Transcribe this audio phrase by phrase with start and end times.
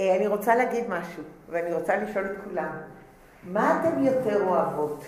[0.00, 2.70] אה, אני רוצה להגיד משהו, ואני רוצה לשאול את כולם.
[3.42, 5.04] מה אתן יותר אוהבות?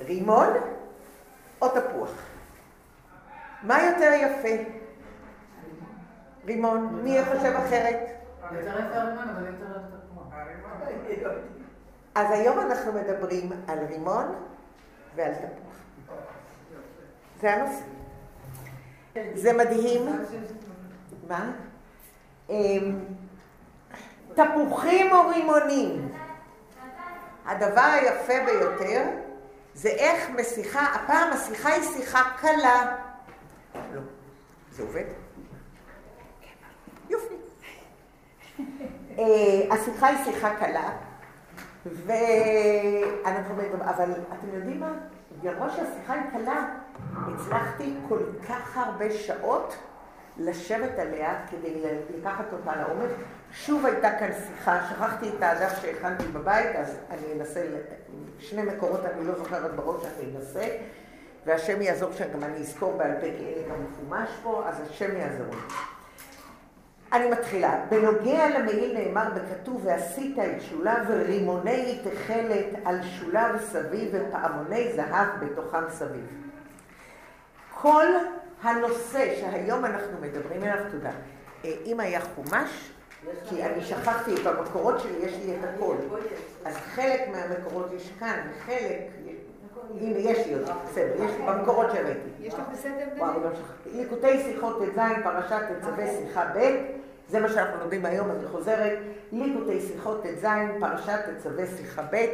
[0.00, 0.48] רימון
[1.62, 2.10] או תפוח?
[3.62, 4.62] מה יותר יפה?
[6.46, 7.00] רימון.
[7.04, 7.98] מי חושב אחרת?
[12.14, 14.34] אז היום אנחנו מדברים על רימון
[15.16, 15.76] ועל תפוח.
[17.40, 17.84] זה הנושא.
[19.34, 20.02] זה מדהים.
[21.28, 21.52] מה?
[24.34, 26.08] תפוחים או רימונים?
[27.46, 29.02] הדבר היפה ביותר
[29.74, 32.96] זה איך משיחה, הפעם השיחה היא שיחה קלה.
[33.74, 34.00] לא,
[34.70, 35.04] זה עובד?
[37.10, 37.34] יופי.
[39.18, 40.90] אה, השיחה היא שיחה קלה,
[41.86, 44.92] ואנחנו מדברים, אבל אתם יודעים מה?
[45.42, 46.66] למרות שהשיחה היא קלה,
[47.14, 48.18] הצלחתי כל
[48.48, 49.76] כך הרבה שעות
[50.38, 51.82] לשבת עליה כדי
[52.18, 53.10] לקחת אותה לעומק.
[53.54, 57.62] שוב הייתה כאן שיחה, שכחתי את הדף שהכנתי בבית, אז אני אנסה,
[58.38, 60.66] שני מקורות אני לא זוכרת בראש, אני אנסה,
[61.46, 65.16] והשם יעזור שגם אני אזכור בעל פה, כי אין לי גם מפומש פה, אז השם
[65.16, 65.74] יעזור לי.
[67.12, 67.80] אני מתחילה.
[67.88, 75.90] בנוגע למעיל נאמר בכתוב, ועשית את שולב רימוני תכלת על שולב סביב ופעמוני זהב בתוכם
[75.90, 76.26] סביב.
[77.74, 78.06] כל
[78.62, 81.10] הנושא שהיום אנחנו מדברים עליו, תודה.
[81.64, 82.92] אה, אם היה חומש,
[83.48, 85.96] כי אני שכחתי, במקורות שלי יש לי את הכל.
[86.64, 88.98] אז חלק מהמקורות יש כאן, חלק...
[90.00, 92.28] הנה, יש לי עוד, בסדר, יש לי במקורות שהבאתי.
[92.40, 93.90] יש לך בסדר, וואו, לא שכחתי.
[93.90, 96.76] ליקוטי שיחות ט"ז, פרשת תצווה שיחה ב',
[97.28, 98.98] זה מה שאנחנו לומדים היום, אני חוזרת.
[99.32, 100.46] ליקוטי שיחות ט"ז,
[100.80, 102.26] פרשת תצווה שיחה ב',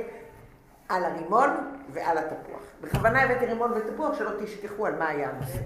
[0.89, 1.51] על הרימון
[1.93, 2.61] ועל התפוח.
[2.81, 5.59] בכוונה הבאתי רימון ותפוח, שלא תשכחו על מה היה הנושא.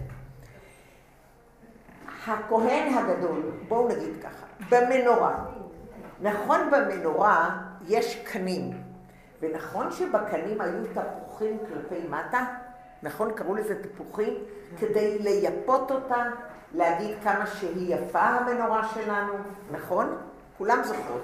[2.26, 4.41] הכהן הגדול, בואו נגיד ככה,
[4.72, 5.44] במנורה,
[6.20, 8.82] נכון במנורה יש קנים,
[9.40, 12.44] ונכון שבקנים היו תפוחים כלפי מטה,
[13.02, 14.34] נכון קראו לזה תפוחים,
[14.78, 16.24] כדי לייפות אותה,
[16.74, 19.32] להגיד כמה שהיא יפה המנורה שלנו,
[19.70, 20.16] נכון?
[20.58, 21.22] כולם זוכרות.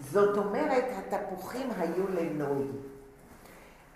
[0.00, 2.66] זאת אומרת, התפוחים היו לנוי.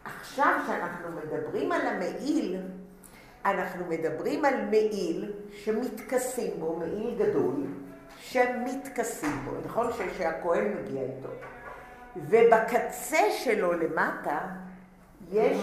[0.04, 2.60] עכשיו שאנחנו מדברים על המעיל,
[3.44, 7.54] אנחנו מדברים על מעיל שמתכסים בו, מעיל גדול,
[8.20, 9.86] שמתכסים בו, נכון?
[10.18, 11.28] שהכהן מגיע איתו.
[12.16, 14.38] ובקצה שלו למטה
[15.30, 15.58] יש,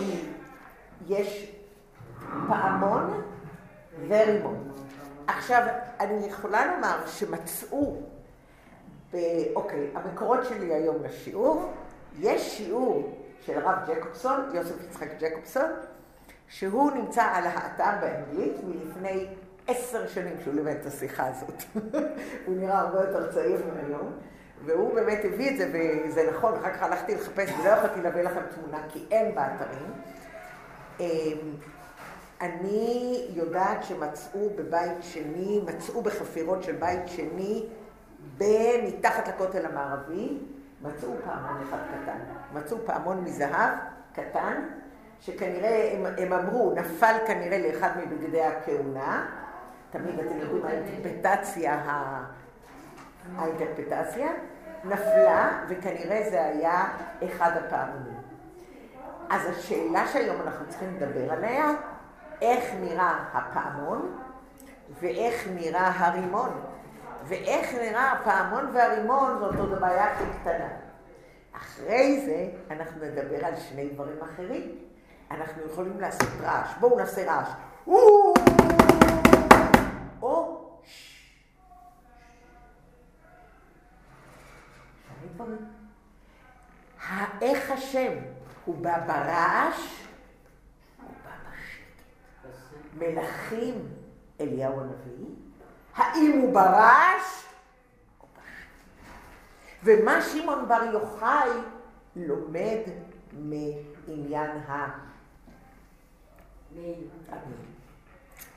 [1.08, 1.52] יש
[2.48, 3.22] פעמון
[4.08, 4.72] ורימון.
[5.28, 5.68] עכשיו,
[6.00, 8.02] אני יכולה לומר שמצאו,
[9.14, 9.18] ב...
[9.56, 11.74] אוקיי, המקורות שלי היום לשיעור,
[12.20, 15.72] יש שיעור של הרב ג'קובסון, יוסף יצחק ג'קובסון,
[16.48, 19.28] שהוא נמצא על האתר באנגלית מלפני
[19.69, 21.63] עשר שנים שהוא לימד את השיחה הזאת.
[22.46, 24.12] הוא נראה הרבה יותר צעיר מהיום,
[24.66, 28.41] והוא באמת הביא את זה, וזה נכון, אחר כך הלכתי לחפש ולא יכולתי להביא לכם
[28.56, 29.91] תמונה, כי אין באתרים.
[31.00, 31.06] אמ,
[32.41, 37.66] אני יודעת שמצאו בבית שני, מצאו בחפירות של בית שני,
[38.88, 40.38] מתחת לכותל המערבי,
[40.81, 42.18] מצאו פעמון אחד קטן.
[42.53, 43.78] מצאו פעמון מזהב
[44.13, 44.62] קטן,
[45.19, 49.25] שכנראה, הם, הם אמרו, נפל כנראה לאחד מבגדי הכהונה.
[49.92, 51.82] תמיד אתם יודעים, האינטרפטציה,
[53.38, 54.28] האינטרפטציה,
[54.84, 56.88] נפלה, וכנראה זה היה
[57.26, 58.18] אחד הפעמונים.
[59.30, 61.72] אז השאלה שהיום אנחנו צריכים לדבר עליה,
[62.42, 64.20] איך נראה הפעמון
[65.00, 66.50] ואיך נראה הרימון.
[67.28, 70.70] ואיך נראה הפעמון והרימון זאת עוד הבעיה הכי קטנה.
[71.58, 74.76] אחרי זה אנחנו נדבר על שני דברים אחרים.
[75.32, 76.70] אנחנו יכולים לעשות רעש.
[76.80, 77.50] בואו נעשה רעש.
[77.88, 78.34] או
[87.42, 88.14] איך השם?
[88.66, 90.06] הוא בא ברעש,
[91.02, 92.04] הוא בא בשקט.
[92.98, 93.88] מלכים
[94.40, 95.36] אליהו הנביא,
[95.96, 97.46] האם הוא ברעש.
[99.84, 101.50] ומה שמעון בר יוחאי
[102.16, 102.80] לומד
[103.34, 104.88] מעניין ה...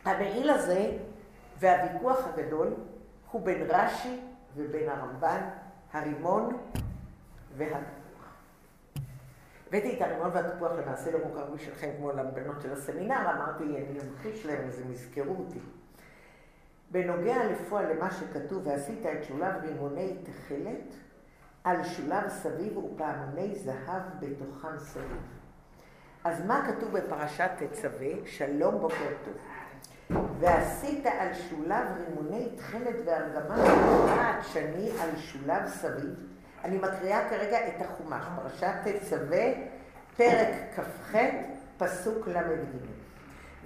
[0.05, 0.91] המעיל הזה
[1.59, 2.75] והוויכוח הגדול
[3.31, 4.21] הוא בין רש"י
[4.57, 5.41] ובין הרמב"ן,
[5.93, 6.59] הרימון
[7.57, 7.93] והתפוח.
[9.69, 14.47] הבאתי את הרימון והתפוח למעשה לא מוכר בשבילכם כמו לבנות של הסמינר, אמרתי, אני אמחיש
[14.47, 15.59] להם, אז הם יזכרו אותי.
[16.91, 20.95] בנוגע לפועל למה שכתוב, ועשית את שולב רימוני תכלת,
[21.65, 25.43] על שולב סביב ופעמוני זהב בתוכם סביב.
[26.25, 28.27] אז מה כתוב בפרשת תצווה?
[28.27, 29.35] שלום בוקר טוב.
[30.41, 36.15] ועשית על שולב רימוני תכלת וארגמן ותולעת שני על שולב סביב.
[36.65, 39.47] אני מקריאה כרגע את החומש, פרשת תצווה,
[40.17, 41.17] פרק כ"ח,
[41.79, 42.93] פסוק ל"ג.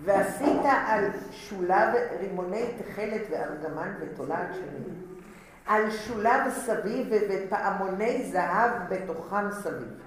[0.05, 1.89] ועשית על שולב
[2.21, 4.95] רימוני תכלת וארגמן ותולעת שני.
[5.67, 10.01] על שולב סביב ופעמוני זהב בתוכם סביב.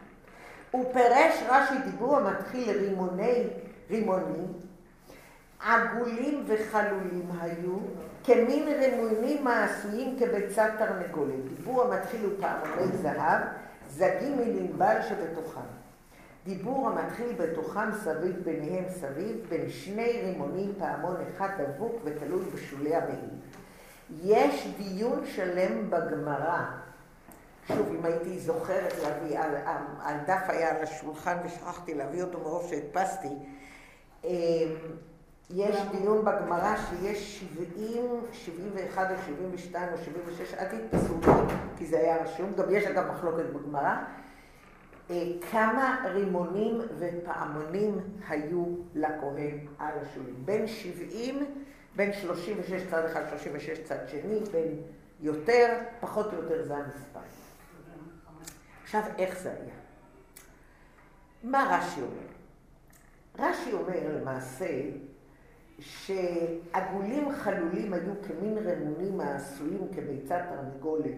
[0.71, 3.47] הוא פירש רש"י דיבור המתחיל רימוני
[3.89, 4.53] רימונים,
[5.59, 7.77] עגולים וחלולים היו,
[8.23, 11.45] כמין רימונים העשויים כביצת תרנגולת.
[11.56, 13.41] דיבור המתחיל הוא פעמוני זהב,
[13.89, 15.61] זגים מננבל שבתוכם.
[16.45, 23.29] דיבור המתחיל בתוכם סביב ביניהם סביב, בין שני רימונים פעמון אחד דבוק ותלוי בשולי המעיל.
[24.23, 26.61] יש דיון שלם בגמרא,
[27.67, 29.39] שוב, אם הייתי זוכרת להביא,
[30.01, 33.29] הדף היה על השולחן ושכחתי להביא אותו מרוב שהדפסתי,
[34.23, 34.29] אמ,
[35.56, 42.00] יש דיון בגמרא שיש 70, 71 או 72 או 76, אל תתפסו אותי, כי זה
[42.00, 43.96] היה רשום, גם יש אגב מחלוקת בגמרא,
[45.10, 48.66] אה, כמה רימונים ופעמונים היו
[48.96, 50.36] לכהן על השולים.
[50.46, 51.46] בין 70
[51.95, 54.81] בין 36 צד אחד, 36 צד שני, בין
[55.19, 57.19] יותר, פחות או יותר זה המספר.
[58.84, 59.75] עכשיו, איך זה היה?
[61.44, 62.30] מה רש"י אומר?
[63.40, 64.81] רש"י אומר למעשה
[65.80, 71.16] שעגולים חלולים היו כמין רמונים העשויים כביצת תרנגולת,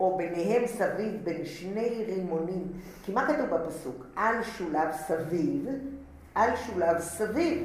[0.00, 2.66] או ביניהם סביב בין שני רימונים,
[3.04, 4.06] כי מה כתוב בפסוק?
[4.16, 5.66] על שולב סביב,
[6.34, 7.64] על שולב סביב.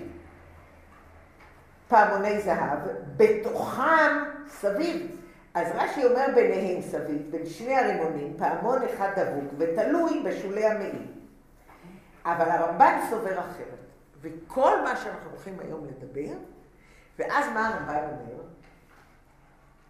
[1.88, 2.80] פעמוני זהב,
[3.18, 5.18] בתוכם סביב.
[5.54, 11.06] אז רש"י אומר ביניהם סביב, בין שני הרימונים, פעמון אחד דבוק ותלוי בשולי המעיל.
[12.26, 13.85] אבל הרמב"ן סובר אחרת,
[14.25, 16.33] וכל מה שאנחנו הולכים היום לדבר,
[17.19, 18.44] ואז מה הרמב"ן אומר?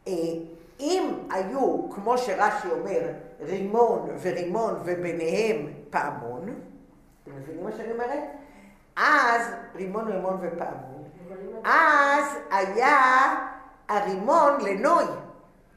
[0.08, 0.14] אה,
[0.80, 3.02] אם היו, כמו שרש"י אומר,
[3.40, 6.60] רימון ורימון וביניהם פעמון,
[7.24, 8.24] אתם מבינים מה שאני אומרת?
[8.96, 11.04] אז רימון, רימון ופעמון,
[11.64, 12.98] אז היה
[13.88, 15.06] הרימון לנוי,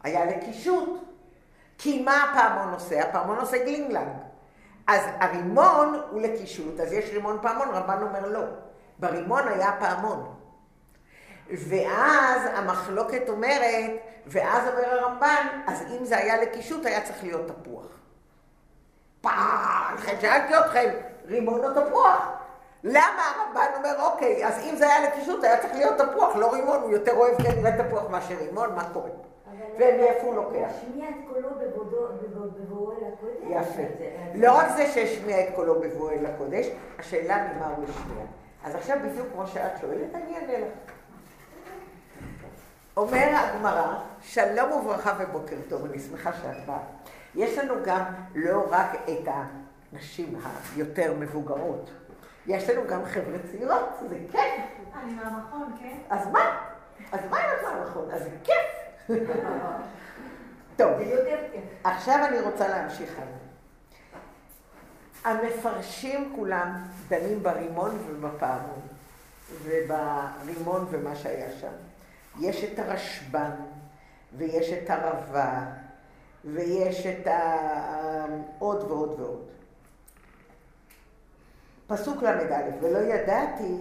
[0.02, 1.04] היה לקישוט.
[1.78, 3.02] כי מה הפעמון עושה?
[3.02, 4.27] הפעמון עושה גלינגלנג.
[4.88, 8.40] אז הרימון הוא לקישוט, אז יש רימון פעמון, רבן אומר לא.
[8.98, 10.34] ברימון היה פעמון.
[11.50, 13.90] ואז המחלוקת אומרת,
[14.26, 17.86] ואז אומר הרמב"ן, אז אם זה היה לקישוט, היה צריך להיות תפוח.
[19.20, 20.88] פעם, שאלתי אתכם,
[21.24, 22.28] רימון או תפוח?
[22.84, 26.80] למה הרמב"ן אומר, אוקיי, אז אם זה היה לקישוט, היה צריך להיות תפוח, לא רימון,
[26.80, 29.10] הוא יותר אוהב כנראה תפוח מאשר רימון, מה קורה?
[29.74, 30.68] ומאיפה הוא לוקח?
[30.70, 31.48] השמיע את קולו
[32.50, 33.70] בבואו אל הקודש.
[33.70, 33.82] יפה.
[34.34, 36.66] לא רק זה שהשמיע את קולו בבואו אל הקודש,
[36.98, 38.24] השאלה ממה הוא השמיע.
[38.64, 40.72] אז עכשיו בדיוק כמו שאת שואלת, אני אענה לך.
[42.96, 46.78] אומר הגמרא, שלום וברכה ובוקר טוב, אני שמחה שאת באה.
[47.34, 48.02] יש לנו גם
[48.34, 49.28] לא רק את
[49.92, 50.40] הנשים
[50.74, 51.90] היותר מבוגרות,
[52.46, 54.40] יש לנו גם חבר'ה צעירות, זה כיף.
[55.02, 55.98] אני מהמכון, כן?
[56.10, 56.58] אז מה?
[57.12, 58.10] אז מה אם את מהמכון?
[58.10, 58.78] אז זה כיף.
[60.78, 60.92] טוב,
[61.84, 63.38] עכשיו אני רוצה להמשיך הלאה.
[65.24, 68.80] המפרשים כולם דנים ברימון ובפעמון,
[69.62, 71.72] וברימון ומה שהיה שם.
[72.40, 73.50] יש את הרשב"ן,
[74.36, 75.60] ויש את הרבה,
[76.44, 77.56] ויש את ה...
[78.58, 79.48] עוד ועוד ועוד.
[81.86, 83.76] פסוק ל"א, ולא ידעתי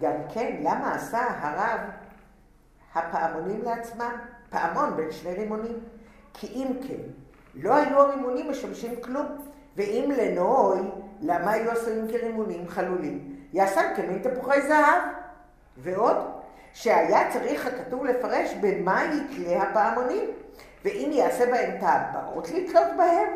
[0.00, 1.80] גם כן למה עשה הרב
[2.94, 4.16] הפעמונים לעצמם,
[4.50, 5.78] פעמון בין שני רימונים,
[6.34, 7.02] כי אם כן,
[7.54, 9.26] לא היו הרימונים משמשים כלום,
[9.76, 10.78] ואם לנוי,
[11.20, 13.36] למה היו עשויים כרימונים חלולים?
[13.52, 15.02] יעשם כמין תפוחי זהב.
[15.76, 16.16] ועוד,
[16.72, 20.30] שהיה צריך הכתוב לפרש במהי כלי הפעמונים,
[20.84, 23.28] ואם יעשה בהם טבעות לתלות בהם.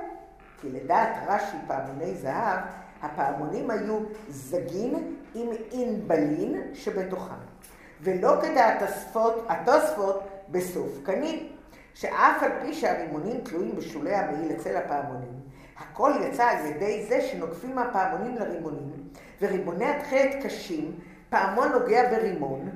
[0.60, 2.58] כי לדעת רש"י פעמוני זהב,
[3.02, 3.98] הפעמונים היו
[4.28, 7.34] זגין עם ענבלין שבתוכם.
[8.02, 8.82] ולא כדעת
[9.48, 11.48] התוספות בסוף קנים,
[11.94, 15.40] שאף על פי שהרימונים תלויים בשולי המעיל אצל הפעמונים,
[15.78, 18.92] הכל יצא על ידי זה שנוקפים הפעמונים לרימונים,
[19.40, 20.92] ורימוני התכלת קשים,
[21.30, 22.70] פעמון נוגע ברימון,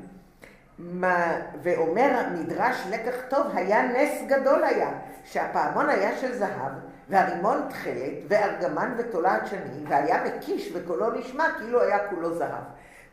[0.78, 4.90] מה, ואומר המדרש לקח טוב, היה נס גדול היה,
[5.24, 6.72] שהפעמון היה של זהב,
[7.08, 12.62] והרימון תכלת, וארגמן ותולעת שני, והיה מקיש וקולו נשמע כאילו היה כולו זהב.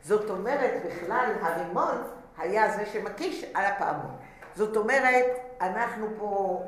[0.03, 1.95] זאת אומרת, בכלל הרימון
[2.37, 4.15] היה זה שמקיש על הפעמון.
[4.55, 5.25] זאת אומרת,
[5.61, 6.61] אנחנו פה,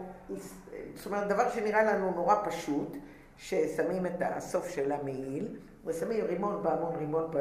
[0.96, 2.98] זאת אומרת, דבר שנראה לנו נורא פשוט,
[3.38, 7.32] ששמים את הסוף של המעיל, ושמים רימון בהמון רימון,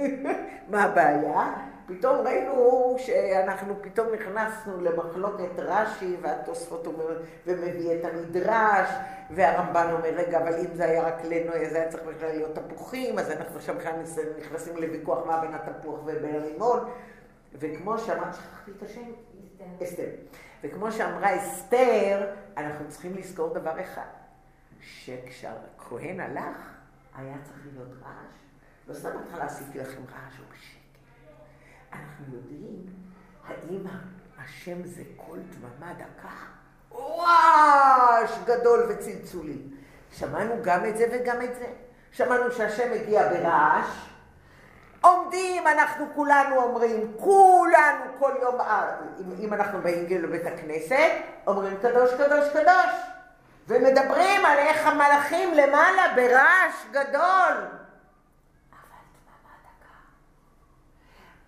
[0.70, 1.54] מה הבעיה?
[1.86, 8.88] פתאום ראינו שאנחנו פתאום נכנסנו למחלוקת רש"י והתוספות אומר, ומביא את המדרש,
[9.30, 13.18] והרמב"ן אומר, רגע, אבל אם זה היה רק לנו, זה היה צריך בכלל להיות תפוחים,
[13.18, 13.92] אז אנחנו עכשיו בכלל
[14.38, 16.78] נכנסים לוויכוח מה בין התפוח ובין הרימון,
[17.54, 19.12] וכמו שאמרת, שכחתי את השם?
[19.82, 20.08] אסתר.
[20.62, 24.10] וכמו שאמרה אסתר, אנחנו צריכים לזכור דבר אחד,
[24.80, 26.56] שכשהכהן הלך,
[27.16, 28.36] היה צריך להיות רעש.
[28.88, 30.98] לא סתם בהתחלה עשיתי לכם רעש או בשקט.
[31.92, 32.86] אנחנו יודעים
[33.46, 33.86] האם
[34.38, 36.34] השם זה קול דממה דקה?
[36.92, 39.58] רעש גדול וצלצולי.
[40.12, 41.66] שמענו גם את זה וגם את זה.
[42.12, 44.06] שמענו שהשם מגיע ברעש.
[45.06, 51.12] עומדים, אנחנו כולנו אומרים, כולנו כל יום, אה, אם, אם אנחנו באים לבית הכנסת,
[51.46, 52.94] אומרים קדוש, קדוש, קדוש.
[53.68, 57.66] ומדברים על איך המלאכים למעלה ברעש גדול.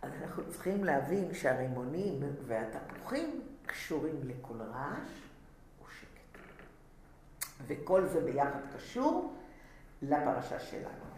[0.02, 5.08] אז אנחנו צריכים להבין שהרימונים והתפוחים קשורים לכל רעש
[5.82, 6.38] ושקט.
[7.66, 9.34] וכל זה ביחד קשור
[10.02, 11.17] לפרשה שלנו.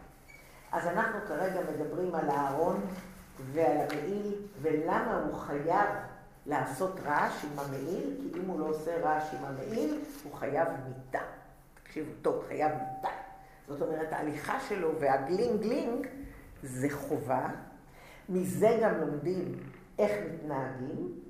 [0.73, 2.81] אז אנחנו כרגע מדברים על הארון
[3.53, 5.89] ועל המעיל, ולמה הוא חייב
[6.47, 11.23] לעשות רעש עם המעיל, כי אם הוא לא עושה רעש עם המעיל, הוא חייב מיטה.
[11.75, 13.15] תקשיבו טוב, חייב מיטה.
[13.69, 16.07] זאת אומרת, ההליכה שלו והגלינג גלינג
[16.63, 17.49] זה חובה,
[18.29, 19.55] מזה גם לומדים
[19.99, 21.21] איך מתנהגים,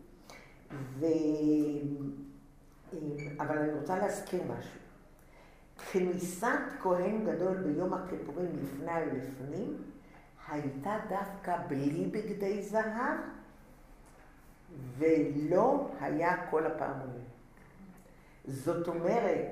[0.71, 1.07] ו...
[3.39, 4.81] אבל אני רוצה להזכיר משהו.
[5.93, 9.77] כניסת כהן גדול ביום הכיפורים לפני ולפנים
[10.49, 13.19] הייתה דווקא בלי בגדי זהב
[14.99, 17.25] ולא היה כל הפעמונים.
[18.47, 19.47] זאת אומרת,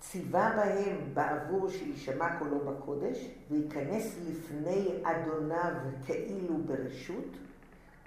[0.00, 5.72] ציווה בהם בעבור שישמע קולו בקודש, וייכנס לפני אדוניו
[6.06, 7.36] כאילו ברשות,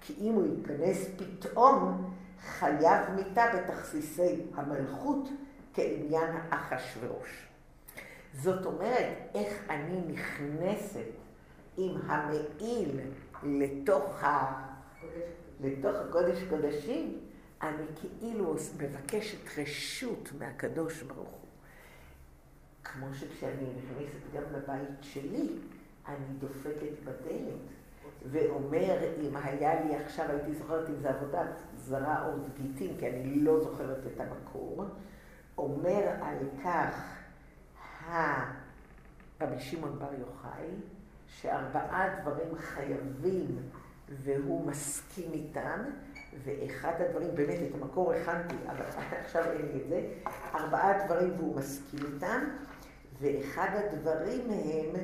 [0.02, 5.30] כי אם הוא ייכנס פתאום, חייב מיתה בתכסיסי המלכות
[5.76, 7.48] כעניין אחשורוש.
[8.34, 11.06] זאת אומרת, איך אני נכנסת
[11.78, 13.00] עם המעיל
[13.44, 14.64] לתוך, ה...
[15.62, 17.20] לתוך הקודש קודשים,
[17.62, 17.86] אני
[18.20, 21.40] כאילו מבקשת רשות מהקדוש ברוך הוא.
[22.84, 25.50] כמו שכשאני נכנסת גם לבית שלי,
[26.08, 27.60] אני דופקת בדלת
[28.32, 33.40] ואומר, אם היה לי עכשיו, הייתי זוכרת אם זה עבודת זרה או זגיטים, כי אני
[33.40, 34.86] לא זוכרת את המקור,
[35.58, 37.16] אומר על כך
[39.42, 40.70] רבי שמעון בר יוחאי,
[41.28, 43.58] שארבעה דברים חייבים
[44.10, 45.80] והוא מסכים איתם,
[46.44, 48.86] ואחד הדברים, באמת את המקור הכנתי, אבל
[49.26, 50.08] עכשיו אין לי את זה,
[50.56, 52.44] ארבעה דברים והוא מסכים איתם,
[53.22, 54.96] ואחד הדברים הם,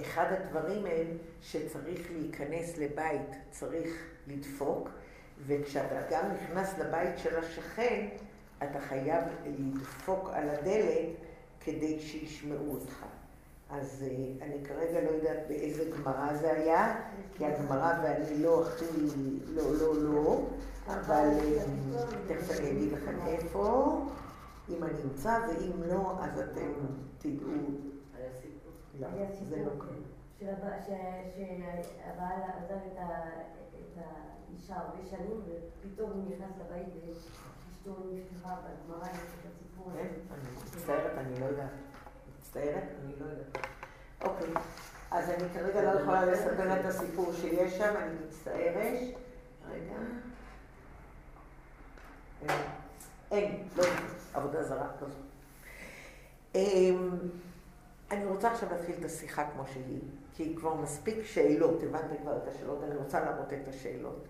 [0.00, 1.06] אחד הדברים הם
[1.42, 3.90] שצריך להיכנס לבית, צריך
[4.26, 4.88] לדפוק,
[5.46, 8.08] וכשאתה גם נכנס לבית של השכן,
[8.58, 11.08] אתה חייב לדפוק על הדלת
[11.60, 13.04] כדי שישמעו אותך.
[13.70, 17.00] אז אה, אני כרגע לא יודעת באיזה גמרא זה היה,
[17.34, 18.84] כי הגמרא ואני לא הכי,
[19.46, 20.46] לא, לא, לא,
[20.86, 21.64] אבל אה,
[22.26, 24.06] תכף אני אגיד לכם איפה.
[24.68, 26.72] אם אני אמצא, ואם לא, אז אתם
[27.18, 27.50] תדעו.
[29.00, 29.08] לא,
[29.48, 30.02] זה לא כלום.
[30.38, 30.78] שהבעל
[32.42, 32.98] עזב את
[34.48, 39.98] האישה הרבה שנים, ופתאום הוא נכנס לבית ואשתו נפתחה בגמרא, יש את הסיפור הזה.
[39.98, 41.70] כן, אני מצטערת, אני לא יודעת.
[42.38, 43.66] מצטערת, אני לא יודעת.
[44.24, 44.62] אוקיי,
[45.10, 49.14] אז אני כרגע לא יכולה לספר את הסיפור שיש שם, אני מצטערת.
[49.70, 49.94] רגע.
[53.30, 53.84] אין, לא,
[54.34, 55.06] עבודה זרה, לא.
[56.54, 57.10] אמ,
[58.10, 60.00] אני רוצה עכשיו להתחיל את השיחה כמו שהיא,
[60.34, 64.24] כי כבר מספיק שאלות, הבנתם כבר את השאלות, אני רוצה לענות את השאלות,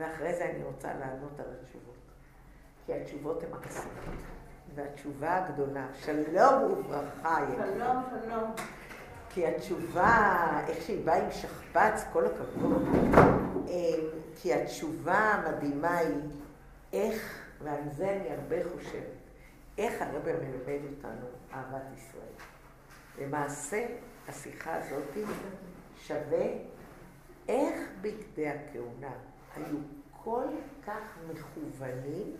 [0.00, 1.96] ואחרי זה אני רוצה לענות על התשובות,
[2.86, 3.92] כי התשובות הן מקסימות,
[4.74, 8.54] והתשובה הגדולה, שלום וברכה, שלום, שלום.
[9.28, 12.88] כי התשובה, איך שהיא באה עם שכפ"ץ, כל הכבוד,
[13.68, 16.14] אמ, כי התשובה המדהימה היא
[16.92, 19.20] איך ועל זה אני הרבה חושבת.
[19.78, 22.48] איך הרב מלמד אותנו אהבת ישראל?
[23.18, 23.86] למעשה,
[24.28, 25.16] השיחה הזאת
[25.96, 26.46] שווה
[27.48, 29.12] איך בגדי הכהונה
[29.56, 29.76] היו
[30.24, 30.46] כל
[30.86, 32.36] כך מכוונים,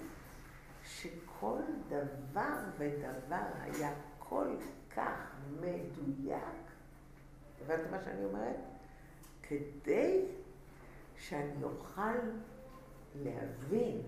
[0.84, 4.56] שכל דבר ודבר היה כל
[4.96, 6.70] כך מדויק,
[7.60, 8.56] הבנת מה שאני אומרת?
[9.42, 10.24] כדי
[11.18, 12.18] שאני אוכל
[13.22, 14.02] להבין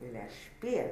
[0.00, 0.84] ולהשפיע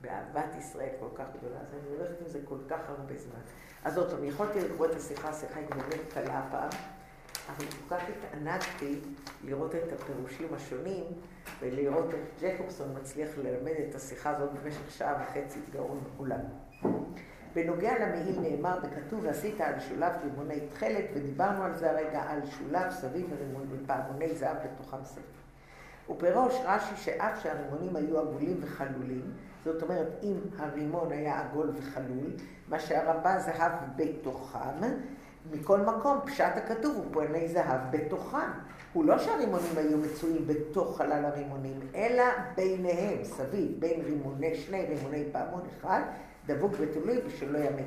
[0.00, 3.40] באהבת ישראל כל כך גדולה, אז אני הולכת עם זה כל כך הרבה זמן.
[3.84, 6.70] אז עוד פעם, יכולתי לקרוא את השיחה, השיחה היא באמת קלה הפעם,
[7.48, 9.00] אבל כל כך התענגתי
[9.44, 11.04] לראות את הפירושים השונים,
[11.60, 16.40] ולראות איך ג'קובסון מצליח ללמד את השיחה הזאת במשך שעה וחצי גאון עולם.
[17.54, 22.90] בנוגע למעיל נאמר וכתוב ועשית על שולב רימוני תכלת, ודיברנו על זה הרגע, על שולב
[22.90, 25.24] סביב ורימון ופעמוני זהב בתוכם סביב.
[26.10, 29.32] ופירוש רש"י שאף שהרימונים היו עגולים וחלולים,
[29.64, 32.30] זאת אומרת אם הרימון היה עגול וחלול,
[32.68, 34.82] מה שהרבה זהב בתוכם,
[35.52, 38.50] מכל מקום פשט הכתוב הוא פועלי זהב בתוכם.
[38.92, 42.24] הוא לא שהרימונים היו מצויים בתוך חלל הרימונים, אלא
[42.56, 46.00] ביניהם, סביב, בין רימוני, שני רימוני פעמון אחד,
[46.46, 47.84] דבוק ותלוי ושלא ימד.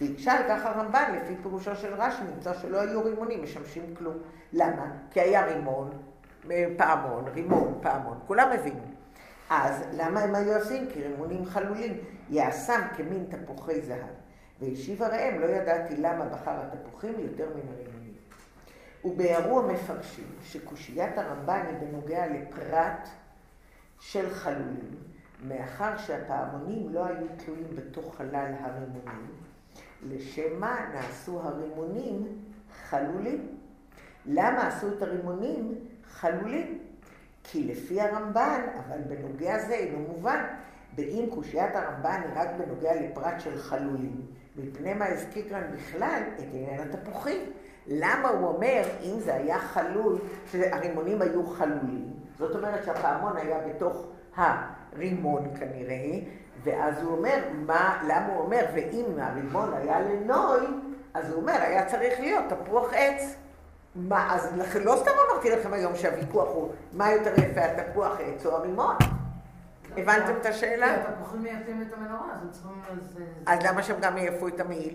[0.00, 4.16] והקשה על כך הרמב"ן, לפי פירושו של רש"י, נמצא שלא היו רימונים משמשים כלום.
[4.52, 4.86] למה?
[5.10, 5.90] כי היה רימון,
[6.76, 8.82] פעמון, רימון, פעמון, כולם הבינו.
[9.50, 10.86] אז למה הם היו עושים?
[10.92, 11.96] כי רימונים חלולים,
[12.30, 14.22] יעשם כמין תפוחי זהב.
[14.62, 18.14] והשיב הראם, לא ידעתי למה בחר התפוחים יותר מן הרימונים.
[19.04, 23.08] וביארו המפרשים שקושיית הרמב"ן היא בנוגע לפרט
[24.00, 24.96] של חלולים,
[25.48, 29.26] מאחר שהפעמונים לא היו תלויים בתוך חלל הרימונים,
[30.08, 32.26] לשם מה נעשו הרימונים
[32.88, 33.58] חלולים.
[34.26, 36.78] למה עשו את הרימונים חלולים?
[37.44, 40.44] כי לפי הרמב"ן, אבל בנוגע זה אינו מובן,
[40.96, 46.42] באם קושיית הרמב"ן היא רק בנוגע לפרט של חלולים, מפני מה הזכיר כאן בכלל את
[46.52, 47.40] עניין התפוחים.
[47.86, 50.18] למה הוא אומר, אם זה היה חלול,
[50.50, 54.06] שהרימונים היו חלולים, זאת אומרת שהפעמון היה בתוך
[54.36, 56.18] הרימון כנראה,
[56.62, 60.66] ואז הוא אומר, מה, למה הוא אומר, ואם הרימון היה לנוי,
[61.14, 63.36] אז הוא אומר, היה צריך להיות תפוח עץ.
[63.94, 64.52] מה, אז
[64.84, 68.96] לא סתם אמרתי לכם היום שהוויכוח הוא מה יותר יפה, התפוח עץ או הרימון.
[69.96, 70.86] הבנתם את השאלה?
[70.86, 72.82] כי התפוחים מייפים את המנורה, אז צריכים...
[73.46, 74.94] אז למה שהם גם יעפו את המעיל?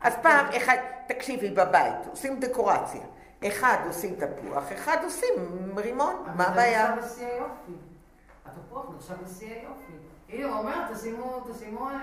[0.00, 0.76] אז פעם, אחד,
[1.06, 3.02] תקשיבי, בבית, עושים דקורציה.
[3.46, 5.34] אחד עושים תפוח, אחד עושים
[5.76, 6.92] רימון, מה הבעיה?
[6.92, 7.72] אבל זה נחשב לשיא היופי.
[8.46, 9.92] התפוח נחשב לשיא היופי.
[10.28, 11.88] הנה, הוא אומר, תשימו, תשימו...
[11.88, 11.94] אה,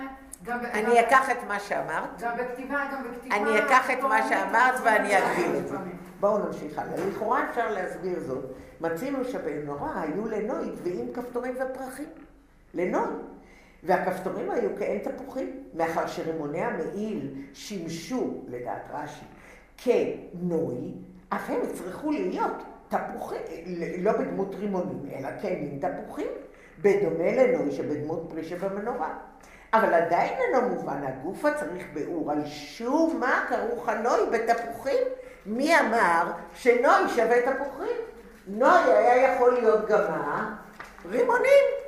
[0.73, 3.35] אני אקח את מה שאמרת, גם בכתיבה, גם בכתיבה.
[3.35, 5.77] אני אקח את מה שאמרת ואני אגדיל את זה.
[6.19, 7.05] בואו נמשיך הלאה.
[7.07, 8.45] לכאורה אפשר להסביר זאת.
[8.81, 12.09] מצינו שבנורא היו לנוי דביים כפתורים ופרחים.
[12.75, 13.13] לנוי.
[13.83, 19.25] והכפתורים היו כעין תפוחים, מאחר שרימוני המעיל שימשו, לדעת רש"י,
[19.77, 20.93] כנוי,
[21.29, 23.41] אף הם יצטרכו להיות תפוחים,
[23.99, 26.27] לא בדמות רימונים, אלא כמין תפוחים,
[26.81, 29.13] בדומה לנוי שבדמות פרי שבמנורה.
[29.73, 35.03] אבל עדיין אינו מובן, הגוף צריך ביאור על שום מה כרוך הנוי בתפוחים.
[35.45, 37.97] מי אמר שנוי שווה תפוחים?
[38.47, 40.55] נוי היה יכול להיות גם מה?
[41.05, 41.84] רימונים.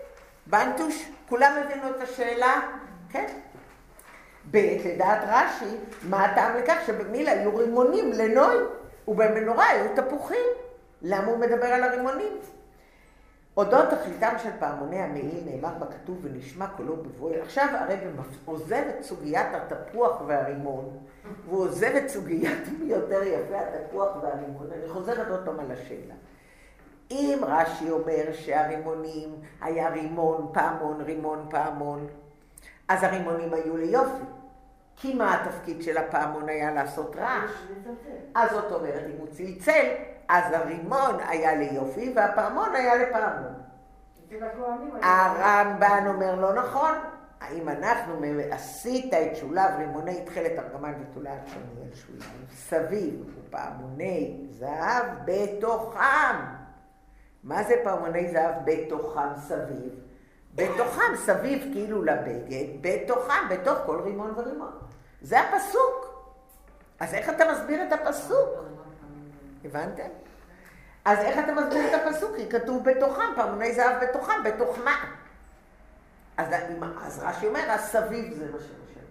[0.50, 2.62] בנטוש, כולם הבינו את השאלה?
[3.10, 3.28] כן.
[4.52, 5.76] ב', לדעת רש"י,
[6.10, 8.56] מה הטעם לכך שבמילה היו רימונים לנוי,
[9.08, 10.46] ובמנורה היו תפוחים.
[11.02, 12.38] למה הוא מדבר על הרימונים?
[13.58, 17.42] אודות תכליתם של פעמוני המעיל נאמר בכתוב ונשמע קולו בבואי.
[17.42, 18.00] עכשיו הרב
[18.46, 20.98] עוזב את סוגיית התפוח והרימון,
[21.46, 24.68] והוא עוזב את סוגיית מי יותר יפה התפוח והרימון.
[24.72, 26.14] אני חוזרת עוד פעם על השאלה.
[27.12, 32.08] אם רש"י אומר שהרימונים היה רימון, פעמון, רימון, פעמון,
[32.88, 34.24] אז הרימונים היו ליופי.
[34.96, 37.52] כי מה התפקיד של הפעמון היה לעשות רעש?
[38.36, 39.86] אז זאת אומרת, אם הוא צלצל,
[40.30, 43.54] אז הרימון היה ליופי והפעמון היה לפעמון.
[45.02, 46.94] הרמב"ן אומר לא נכון.
[47.42, 56.57] האם אנחנו עשית את שולב רימוני תכלת ארגמן ותולעת על שולב סביב ופעמוני זהב בתוכם.
[57.48, 59.94] מה זה פעמוני זהב בתוכם סביב?
[60.56, 64.72] בתוכם סביב כאילו לבגד, בתוכם, בתוך כל רימון ורימון.
[65.22, 66.24] זה הפסוק.
[67.00, 68.50] אז איך אתה מסביר את הפסוק?
[69.66, 70.10] הבנתם?
[71.06, 72.36] אז איך אתה מסביר את הפסוק?
[72.36, 74.96] כי כתוב בתוכם, פעמוני זהב בתוכם, בתוך מה?
[76.38, 76.48] אז,
[77.06, 79.04] אז רש"י אומר, הסביב זה מה שמשנה.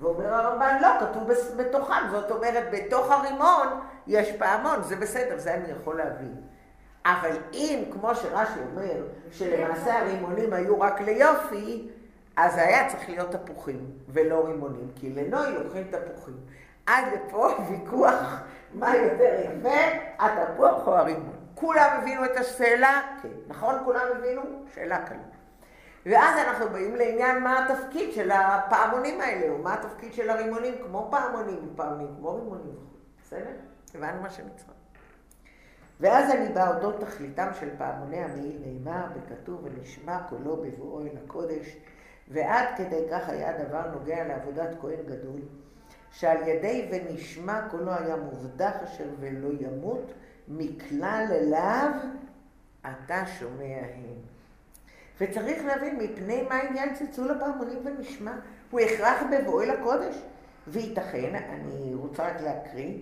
[0.00, 2.08] ואומר הרמב"ן, לא, כתוב בתוכם.
[2.10, 6.49] זאת אומרת, בתוך הרימון יש פעמון, זה בסדר, זה אני יכול להבין.
[7.04, 11.88] אבל אם, כמו שרש"י אומר, שלמעשה הרימונים היו רק ליופי,
[12.36, 16.36] אז היה צריך להיות תפוחים ולא רימונים, כי לנוי לוקחים תפוחים.
[16.86, 18.40] עד לפה ויכוח
[18.74, 21.36] מה יותר יפה, התפוח או הרימון.
[21.54, 23.00] כולם הבינו את השאלה?
[23.22, 23.28] כן.
[23.48, 24.42] נכון כולם הבינו?
[24.74, 25.18] שאלה קלה.
[26.06, 31.08] ואז אנחנו באים לעניין מה התפקיד של הפעמונים האלה, או מה התפקיד של הרימונים, כמו
[31.10, 32.74] פעמונים, פעמונים, כמו רימונים.
[33.22, 33.50] בסדר?
[33.94, 34.79] הבנו מה שנצטרך.
[36.00, 41.76] ואז אני בא אודות תכליתם של פעמוני המעיל נאמר וכתוב ונשמע קולו בבואו אל הקודש
[42.28, 45.40] ועד כדי כך היה הדבר נוגע לעבודת כהן גדול,
[46.10, 50.12] שעל ידי ונשמע קולו היה מובדח אשר ולא ימות,
[50.48, 51.90] מכלל אליו
[52.80, 54.14] אתה שומע הם.
[55.20, 58.32] וצריך להבין מפני מה עניין צלצול הפעמונים ונשמע.
[58.70, 60.22] הוא הכרח בבואו אל הקודש.
[60.68, 62.94] וייתכן, אני רוצה רק להקריא,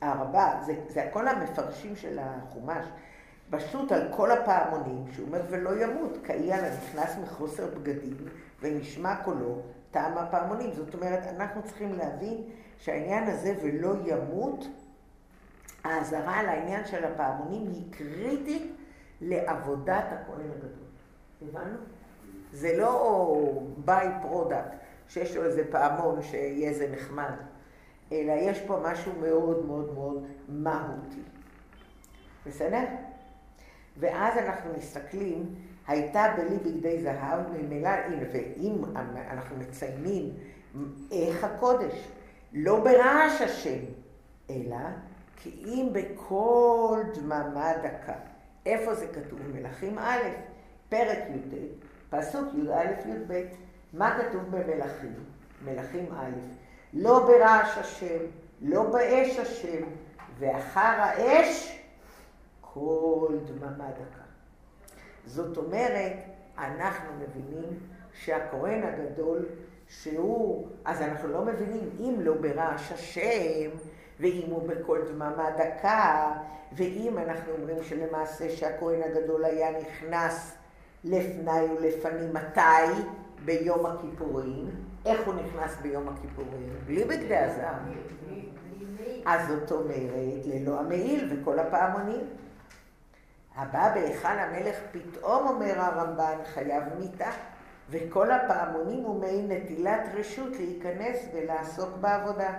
[0.00, 2.86] הרבה, זה, זה הכל המפרשים של החומש,
[3.50, 8.16] פשוט על כל הפעמונים, שהוא אומר ולא ימות, כאיל הנכנס מחוסר בגדים
[8.60, 10.72] ונשמע קולו, טעם הפעמונים.
[10.72, 12.42] זאת אומרת, אנחנו צריכים להבין
[12.78, 14.68] שהעניין הזה ולא ימות,
[15.84, 18.76] האזהרה על העניין של הפעמונים היא קריטית
[19.20, 20.86] לעבודת הכהן הגדול.
[21.42, 21.78] הבנו?
[22.52, 23.52] זה לא
[23.84, 24.76] by-product,
[25.08, 27.32] שיש לו איזה פעמון שיהיה איזה נחמד,
[28.12, 31.20] אלא יש פה משהו מאוד מאוד מאוד מהותי.
[32.46, 32.84] בסדר?
[33.96, 35.54] ואז אנחנו מסתכלים,
[35.86, 38.84] הייתה בלי בגדי זהב, ממילא, הנה, ואם
[39.30, 40.32] אנחנו מציינים
[41.12, 42.08] איך הקודש,
[42.52, 43.78] לא ברעש השם,
[44.50, 44.76] אלא
[45.36, 48.14] כי אם בכל דממה דקה.
[48.66, 49.40] איפה זה כתוב?
[49.54, 50.22] מלכים א',
[50.88, 51.54] פרק י"ט,
[52.10, 53.44] פסוק י"א-י"ב.
[53.92, 55.14] מה כתוב במלכים?
[55.64, 56.55] מלכים א',
[56.98, 58.18] לא ברעש השם,
[58.60, 59.84] לא באש השם,
[60.38, 61.80] ואחר האש
[62.60, 64.24] כל דממה דקה.
[65.26, 66.12] זאת אומרת,
[66.58, 67.78] אנחנו מבינים
[68.12, 69.46] שהכהן הגדול,
[69.88, 73.70] שהוא, אז אנחנו לא מבינים אם לא ברעש השם,
[74.20, 76.32] ואם הוא בכל דממה דקה,
[76.72, 80.56] ואם אנחנו אומרים שלמעשה שהכהן הגדול היה נכנס
[81.04, 83.02] לפני ולפנים, מתי?
[83.44, 84.85] ביום הכיפורים.
[85.06, 86.68] איך הוא נכנס ביום הכיפורים?
[86.86, 87.76] בלי בגדי הזהב.
[89.26, 92.26] אז זאת אומרת, ללא המעיל וכל הפעמונים.
[93.56, 97.30] הבא בהיכל המלך פתאום, אומר הרמב"ן, חייב מיתה,
[97.90, 102.54] וכל הפעמונים הוא מעין נטילת רשות להיכנס ולעסוק בעבודה.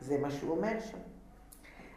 [0.00, 0.98] זה מה שהוא אומר שם.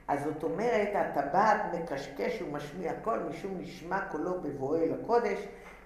[0.08, 5.40] אז זאת אומרת, הטבעת מקשקש ומשמיע קול, משום נשמע קולו בבואו אל הקודש,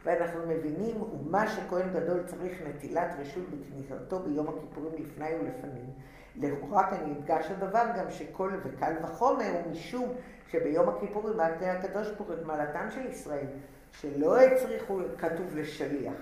[0.07, 5.89] ואנחנו מבינים ומה שכהן גדול צריך נטילת רשות בכניסתו ביום הכיפורים לפני ולפנים.
[6.35, 10.13] לכאורה כאן יודגש הדבר גם שכל וקל וחומר הוא משום
[10.51, 13.45] שביום הכיפורים רק הקדוש ברוך הוא את מעלתם של ישראל,
[13.91, 16.13] שלא הצריכו, כתוב לשליח.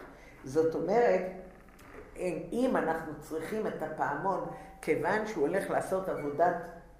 [0.43, 1.21] זאת אומרת,
[2.51, 4.45] אם אנחנו צריכים את הפעמון,
[4.81, 6.55] כיוון שהוא הולך לעשות עבודת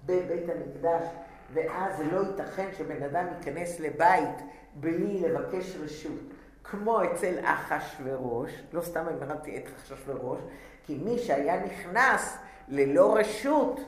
[0.06, 1.04] בבית המקדש,
[1.52, 4.38] ואז לא ייתכן שבן אדם ייכנס לבית
[4.74, 6.35] בלי לבקש רשות.
[6.70, 10.40] כמו אצל אחשורוש, לא סתם אמרתי את אחשורוש,
[10.84, 13.80] כי מי שהיה נכנס ללא רשות,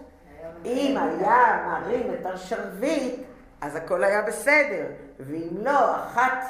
[0.64, 3.14] אם היה מרים את השרביט,
[3.60, 4.86] אז הכל היה בסדר,
[5.20, 6.44] ואם לא, אחת,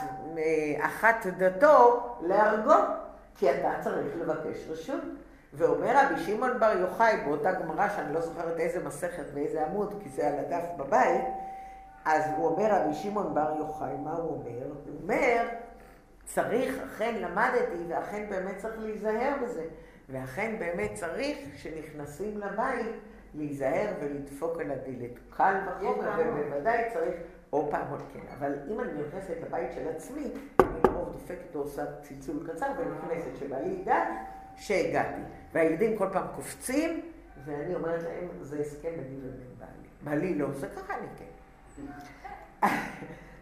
[0.80, 2.74] אחת דתו להרגו,
[3.34, 5.00] כי אתה צריך לבקש רשות.
[5.54, 10.08] ואומר רבי שמעון בר יוחאי באותה גמרא, שאני לא זוכרת איזה מסכת ואיזה עמוד, כי
[10.08, 11.24] זה על הדף בבית,
[12.04, 14.66] אז הוא אומר רבי שמעון בר יוחאי, מה הוא אומר?
[14.66, 15.46] הוא אומר,
[16.34, 19.64] צריך, אכן למדתי, ואכן באמת צריך להיזהר בזה.
[20.08, 22.96] ואכן באמת צריך, כשנכנסים לבית,
[23.34, 25.10] להיזהר ולדפוק על הדלת.
[25.36, 27.14] קל וחומר, ובוודאי צריך,
[27.52, 28.20] או פעם עוד כן.
[28.38, 33.36] אבל אם אני נכנסת לבית של עצמי, אני לרוב דופקת או עושה צלצול קצר ונכנסת,
[33.36, 34.04] שבעלי ידע
[34.56, 35.20] שהגעתי.
[35.52, 37.00] והילדים כל פעם קופצים,
[37.44, 39.88] ואני אומרת להם, זה הסכם ביני ובין בעלי.
[40.02, 41.24] בעלי לא עושה ככה, אני כן.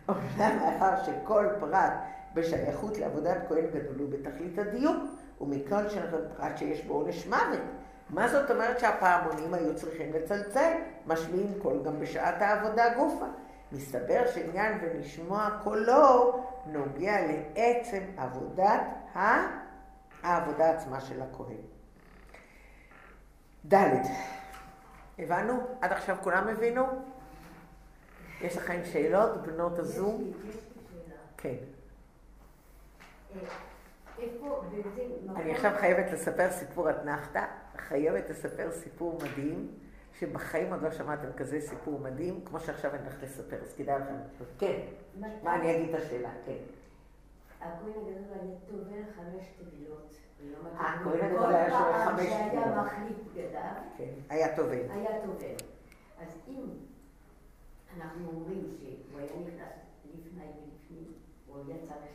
[0.09, 1.93] אומנם מאחר שכל פרט
[2.37, 4.97] בשייכות לעבודת כהן גדול הוא בתכלית הדיוק,
[5.41, 5.89] ומכל
[6.37, 7.61] פרט שיש בו עונש מוות.
[8.11, 10.73] מה זאת אומרת שהפעמונים היו צריכים לצלצל,
[11.07, 13.27] משמיעים קול גם בשעת העבודה גופה.
[13.73, 18.81] מסתבר שעניין ולשמוע קולו נוגע לעצם עבודת
[20.23, 21.57] העבודה עצמה של הכהן.
[23.73, 24.03] ד',
[25.19, 25.61] הבנו?
[25.81, 26.85] עד עכשיו כולם הבינו?
[28.41, 30.23] יש לכם שאלות, בנות הזום?
[30.23, 30.53] יש לי
[30.91, 31.17] שאלה.
[31.37, 31.76] כן.
[35.37, 37.45] אני עכשיו חייבת לספר סיפור אתנחתא,
[37.77, 39.69] חייבת לספר סיפור מדהים,
[40.19, 44.15] שבחיים עוד לא שמעתם כזה סיפור מדהים, כמו שעכשיו אני הולכת לספר, אז כדאי לכם.
[44.59, 44.81] כן,
[45.43, 46.57] מה אני אגיד את השאלה, כן.
[47.61, 50.15] הכהן הגדול היה טובל חמש טבילות.
[50.77, 52.53] הכהן הגדול היה שובר חמש כל פעם טבילות.
[52.53, 54.91] שהיה מחליף בגדיו, כן, היה טובל.
[54.91, 55.55] היה טובל.
[56.21, 56.65] אז אם
[57.97, 59.73] אנחנו אומרים שהוא היה נכנס
[60.05, 61.13] לפני ולפנים,
[61.47, 62.13] הוא היה צריך,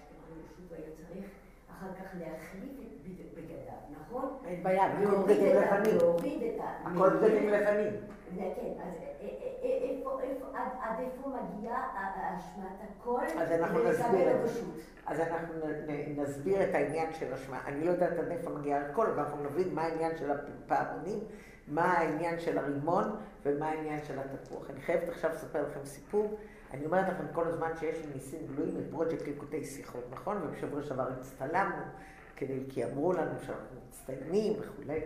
[0.58, 1.26] שוב היה צריך,
[1.72, 4.38] אחר כך להחליף את בגדיו, נכון?
[4.46, 5.98] אין בעיה, הכל בגדים לבנים.
[5.98, 6.88] להוריד את ה...
[6.88, 7.94] הכל בגדים לבנים.
[8.36, 8.94] כן, אז
[9.62, 10.46] איפה, איפה,
[10.82, 13.24] עד איפה מגיעה ה- השמעת הקול?
[13.38, 14.38] אז אנחנו ולקבל נסביר.
[14.44, 14.76] רשות.
[15.06, 15.54] אז אנחנו
[16.17, 17.58] נסביר את העניין של השמע.
[17.65, 21.20] אני לא יודעת עד איפה מגיע הכל, אבל אנחנו נבין מה העניין של הפעמונים,
[21.67, 23.04] מה העניין של הרימון
[23.46, 24.70] ומה העניין של התפוח.
[24.70, 26.38] אני חייבת עכשיו לספר לכם סיפור.
[26.74, 30.38] אני אומרת לכם כל הזמן שיש לי ניסים גלויים את פרויקט ליקוטי שיחות, נכון?
[30.44, 31.84] ובשבוע שעבר הצטלמנו,
[32.36, 35.00] כדי, כי אמרו לנו שאנחנו מצטיינים וכולי.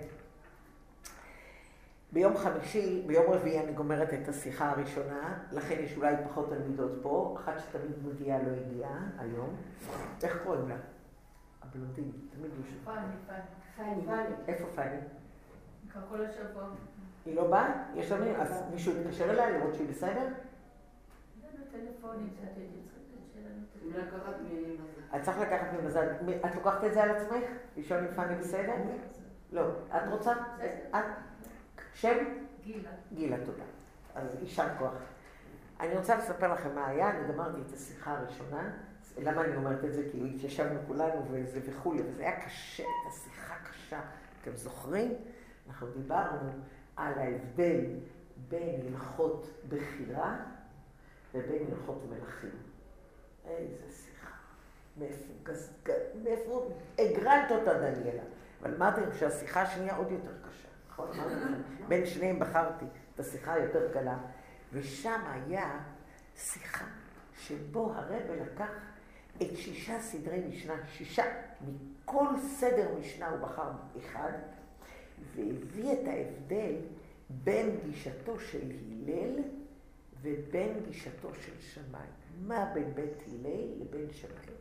[2.11, 7.37] ביום חמישי, ביום רביעי אני גומרת את השיחה הראשונה, לכן יש אולי פחות תלמידות פה,
[7.39, 9.55] אחת שתמיד מגיעה לא הגיעה היום.
[10.23, 10.75] איך קוראים לה?
[11.63, 12.83] הבלונדינית, תמיד יושבת.
[13.77, 14.35] פאני, פאני.
[14.47, 14.97] איפה פאני?
[16.09, 16.63] כל השבוע.
[17.25, 17.83] היא לא באה?
[17.95, 20.27] יש לנו, אז מישהו יתקשר אליה לראות שהיא בסדר?
[22.39, 22.77] שאת הייתי
[23.91, 24.81] צריכה לקחת ממזל.
[25.15, 26.07] את לקחת ממזל.
[26.45, 27.49] את לוקחת את זה על עצמך?
[27.77, 28.73] לשאול אם פאני בסדר?
[29.51, 29.69] לא.
[29.87, 30.33] את רוצה?
[30.89, 31.05] את?
[31.93, 32.17] שם?
[32.63, 32.89] גילה.
[33.13, 33.63] גילה, תודה.
[34.15, 34.93] אז יישר כוח.
[35.79, 38.71] אני רוצה לספר לכם מה היה, אני גמרתי את השיחה הראשונה.
[39.17, 40.03] למה אני אומרת את זה?
[40.11, 43.99] כי התיישבנו כולנו וזה וכולי, וזה היה קשה, הייתה שיחה קשה.
[44.41, 45.13] אתם זוכרים?
[45.67, 46.49] אנחנו דיברנו
[46.95, 47.81] על ההבדל
[48.47, 50.37] בין הלכות בחירה
[51.35, 52.49] ובין הלכות מלכים.
[53.45, 54.31] איזה שיחה.
[56.23, 56.69] מאיפה,
[56.99, 58.23] הגרלת אותה, דניאלה?
[58.61, 60.67] אבל אמרתי לכם שהשיחה השנייה עוד יותר קשה.
[60.89, 61.09] נכון?
[61.87, 64.17] בין שניהם בחרתי את השיחה היותר קלה,
[64.73, 65.79] ושם היה
[66.35, 66.85] שיחה
[67.37, 68.69] שבו הרב לקח
[69.41, 71.23] את שישה סדרי משנה, שישה,
[71.61, 74.31] מכל סדר משנה הוא בחר אחד,
[75.35, 76.75] והביא את ההבדל
[77.29, 79.39] בין גישתו של הלל
[80.25, 82.07] ובין גישתו של שמאי.
[82.41, 84.55] מה בין בית הלל לבין שמאי?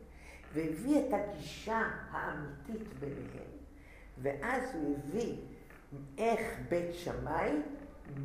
[0.53, 3.51] והביא את הגישה האמיתית ביניהם,
[4.17, 5.35] ואז הוא הביא
[6.17, 7.51] איך בית שמאי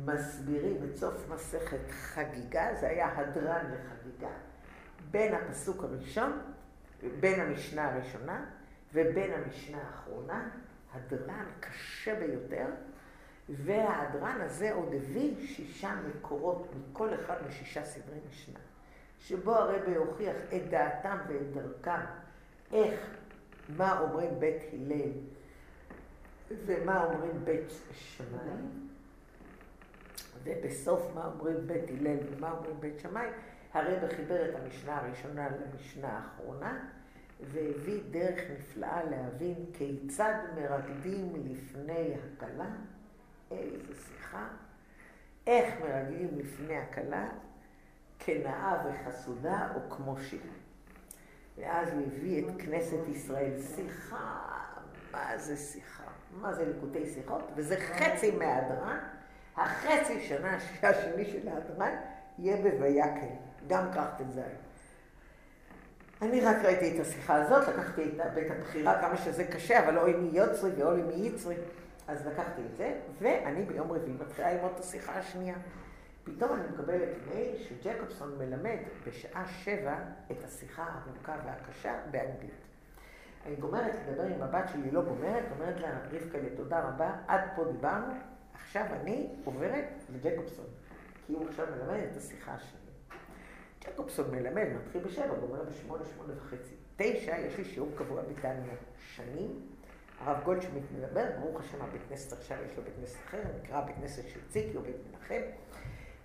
[0.05, 4.33] מסבירים את סוף מסכת חגיגה, זה היה הדרן לחגיגה,
[5.11, 6.41] בין הפסוק הראשון,
[7.19, 8.45] בין המשנה הראשונה
[8.93, 10.49] ובין המשנה האחרונה,
[10.93, 12.65] הדרן קשה ביותר,
[13.57, 18.59] וההדרן הזה עוד הביא שישה מקורות מכל אחד משישה סדרי משנה,
[19.19, 22.05] שבו הרבי הוכיח את דעתם ואת דרכם,
[22.71, 22.99] איך,
[23.77, 25.11] מה אומרים בית הלל
[26.65, 28.61] ומה אומרים בית שמאי,
[30.43, 33.27] ובסוף מה אומרים בית הלל ומה אומרים בית שמאי,
[33.73, 36.79] הרב חיבר את המשנה הראשונה למשנה האחרונה,
[37.51, 42.69] והביא דרך נפלאה להבין כיצד מרקדים לפני הכלה,
[43.51, 44.47] איזה שיחה,
[45.47, 47.29] איך מרקדים לפני הכלה,
[48.19, 50.41] כנאה וחסודה או כמו שיר.
[51.57, 54.39] ואז הביא את כנסת ישראל, שיחה,
[55.11, 56.03] מה זה שיחה?
[56.31, 57.51] מה זה ליקוטי שיחות?
[57.55, 58.97] וזה חצי מההדרן.
[59.57, 61.95] החצי שנה השני של ההדרן
[62.39, 63.35] יהיה בויקל,
[63.67, 64.43] גם קחת זין.
[66.21, 70.37] אני רק ראיתי את השיחה הזאת, לקחתי את הבחירה, כמה שזה קשה, אבל אוי מי
[70.37, 71.55] יוצרי ואוי מי יצרי.
[72.11, 75.55] אז לקחתי את זה, ואני ביום רביעי מתחילה ללמוד את השיחה השנייה.
[76.23, 79.95] פתאום אני מקבלת מייל שג'קובסון מלמד בשעה שבע
[80.31, 82.61] את השיחה הארוכה והקשה באנגלית.
[83.45, 87.65] אני גומרת לדבר עם הבת שלי, לא גומרת, אומרת לה, רבקה, תודה רבה, עד פה
[87.71, 88.13] דיברנו,
[88.53, 90.65] עכשיו אני עוברת לג'קובסון,
[91.25, 92.85] כי הוא עכשיו מלמד את השיחה השנייה.
[93.81, 96.75] ג'קובסון מלמד, מתחיל בשבע, גומר בשמונה, שמונה וחצי.
[96.95, 99.70] תשע, יש לי שיעור קבוע בתניא שנים.
[100.23, 103.95] הרב גולדשמיט מדבר, ברוך השם, הבית כנסת עכשיו יש לו בית כנסת אחר, נקרא בית
[103.95, 105.41] כנסת של ציקי או בית מנחם.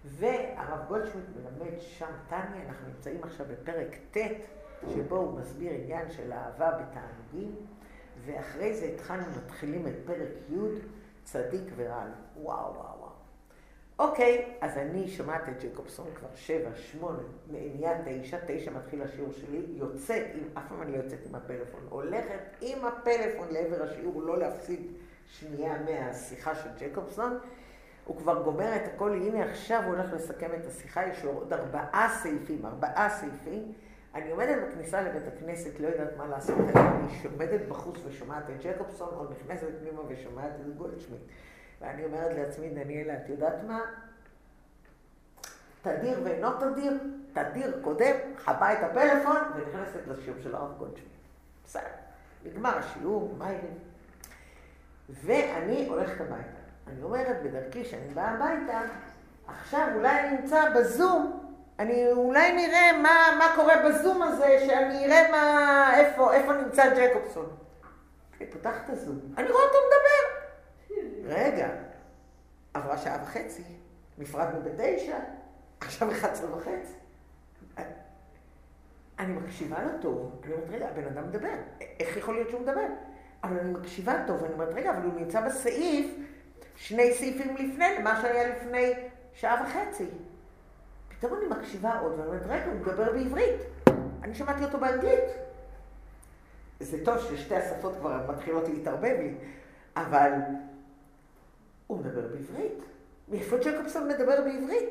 [0.05, 4.17] והרב גולדשמיט מלמד שם תניא, אנחנו נמצאים עכשיו בפרק ט',
[4.95, 7.57] שבו הוא מסביר עניין של אהבה בתענוגים,
[8.25, 10.57] ואחרי זה התחלנו, מתחילים את פרק י',
[11.25, 12.05] צדיק ורע.
[12.37, 12.96] וואו, וואו.
[13.99, 19.63] אוקיי, אז אני שומעת את ג'קובסון כבר שבע, שמונה, נהיה תשע, תשע מתחיל השיעור שלי,
[19.69, 24.39] יוצאת, עם, אף פעם אני לא יוצאת עם הפלאפון, הולכת עם הפלאפון לעבר השיעור, לא
[24.39, 24.81] להפסיד
[25.27, 27.39] שנייה מהשיחה של ג'קובסון.
[28.05, 31.53] הוא כבר גומר את הכל, הנה עכשיו הוא הולך לסכם את השיחה, יש לו עוד
[31.53, 33.73] ארבעה סעיפים, ארבעה סעיפים.
[34.15, 39.09] אני עומדת בכניסה לבית הכנסת, לא יודעת מה לעשות, אני עומדת בחוץ ושומעת את ג'קובסון,
[39.13, 41.21] או נכנסת פנימה ושומעת את גולדשמיט.
[41.81, 43.81] ואני אומרת לעצמי, דניאלה, את יודעת מה?
[45.83, 46.99] תדיר ואינו תדיר,
[47.33, 51.09] תדיר קודם, חבה את הפלאפון ונכנסת לשיעור של הרב גולדשמיט.
[51.65, 51.83] בסדר,
[52.45, 53.61] נגמר השיעור, מה יהיה?
[55.09, 56.67] ואני הולכת הביתה.
[56.87, 58.81] אני אומרת בדרכי שאני באה הביתה,
[59.47, 61.47] עכשיו אולי אני נמצא בזום,
[61.79, 67.57] אני אולי נראה מה, מה קורה בזום הזה, שאני אראה מה, איפה, איפה נמצא ג'קובסון.
[68.41, 70.36] אני פותחת את הזום, אני רואה אותו מדבר.
[71.27, 71.69] רגע,
[72.75, 73.63] עברה שעה וחצי,
[74.19, 75.19] נפרדנו בתשע,
[75.81, 76.93] עכשיו 11 וחצי.
[79.19, 81.55] אני מקשיבה לו טוב, אני אומרת, רגע, הבן אדם מדבר,
[82.01, 82.87] איך יכול להיות שהוא מדבר?
[83.45, 86.17] אבל אני מקשיבה טוב, ואני אומרת, רגע, אבל הוא נמצא בסעיף,
[86.77, 88.93] שני סעיפים לפני, למה שהיה לפני
[89.33, 90.07] שעה וחצי.
[91.09, 93.61] פתאום אני מקשיבה עוד, ואני אומרת, רגע, הוא מדבר בעברית.
[94.23, 95.25] אני שמעתי אותו באנגלית.
[96.81, 99.35] זה טוב ששתי השפות כבר מתחילות להתערבב לי,
[99.97, 100.31] אבל
[101.87, 102.83] הוא מדבר בעברית.
[103.29, 104.89] מאיפה ג'קובסון מדבר בעברית?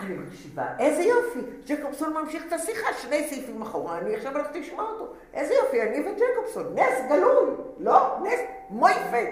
[0.00, 4.84] אני מקשיבה, איזה יופי, ג'קובסון ממשיך את השיחה, שני סעיפים אחורה, אני עכשיו הולכת לשמוע
[4.90, 5.12] אותו.
[5.34, 9.26] איזה יופי, אני וג'קובסון, נס גלוי, לא, נס מויפד.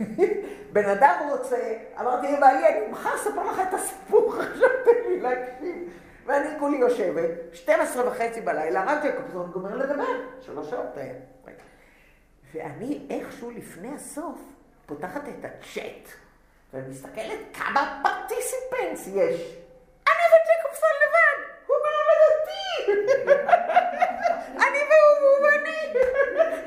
[0.72, 5.92] בן אדם רוצה, אמרתי לבעלי, אני מחר אספר לך את הסיפור, עכשיו תן לי להקשיב.
[6.26, 10.04] ואני כולי יושבת, 12 וחצי בלילה, רק ג'קובסון גומר לדבר,
[10.40, 11.14] שלוש שעות היה.
[12.54, 14.38] ואני איכשהו לפני הסוף
[14.88, 16.08] פותחת את הצ'אט,
[16.74, 19.40] ומסתכלת כמה פרטיסיפנס יש.
[20.06, 22.92] אני וג'קובסון לבד, הוא מלמד אותי.
[24.64, 25.94] אני והוא ואני,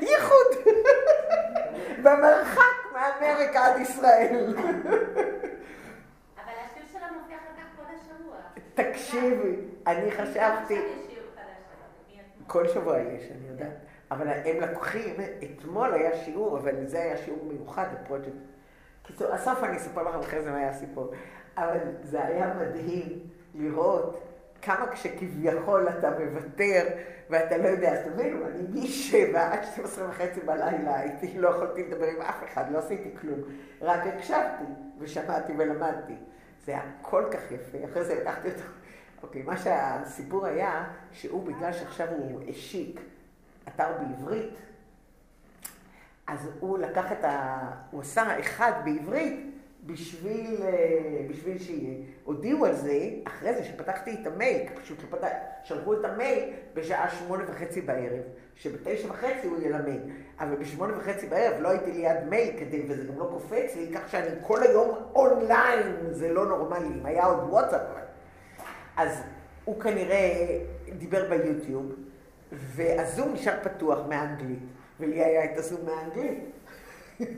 [0.00, 0.46] ייחוד.
[2.02, 4.54] במרחק מאמריקה עד ישראל.
[8.74, 9.56] תקשיבי,
[9.86, 10.80] אני חשבתי...
[12.46, 13.81] כל שבוע יש, אני יודעת.
[14.12, 18.28] אבל הם לקוחים, אתמול היה שיעור, אבל זה היה שיעור מיוחד לפרויקט.
[19.02, 21.10] קיצור, הסוף אני אספר לכם אחרי זה מה היה הסיפור.
[21.56, 23.18] אבל זה היה מדהים
[23.54, 24.22] לראות
[24.62, 26.86] כמה כשכביכול אתה מוותר
[27.30, 32.06] ואתה לא יודע, אז תבינו, אני משבע עד 12 וחצי בלילה הייתי, לא יכולתי לדבר
[32.06, 33.40] עם אף אחד, לא עשיתי כלום,
[33.80, 34.64] רק הקשבתי
[34.98, 36.14] ושמעתי ולמדתי.
[36.64, 38.62] זה היה כל כך יפה, אחרי זה לקחתי אותו.
[39.22, 43.00] אוקיי, מה שהסיפור היה, שהוא בגלל שעכשיו הוא השיק
[43.74, 44.54] אתר בעברית,
[46.26, 47.58] אז הוא לקח את ה...
[47.90, 49.52] הוא עשה אחד בעברית
[49.86, 55.28] בשביל, אה, בשביל שהודיעו על זה, אחרי זה שפתחתי את המייל, פשוט לא פתח,
[55.64, 58.22] שלחו את המייל בשעה שמונה וחצי בערב,
[58.54, 60.00] שבתשע וחצי הוא ילמד,
[60.40, 64.08] אבל בשמונה וחצי בערב לא הייתי ליד מייל כדי, וזה גם לא קופץ לי, כך
[64.08, 67.80] שאני כל היום אונליין, זה לא נורמלי, אם היה עוד וואטסאפ.
[68.96, 69.22] אז
[69.64, 70.58] הוא כנראה
[70.98, 71.92] דיבר ביוטיוב,
[72.52, 74.62] והזום נשאר פתוח מאנגלית,
[75.00, 76.38] ולי היה את הזום מאנגלית.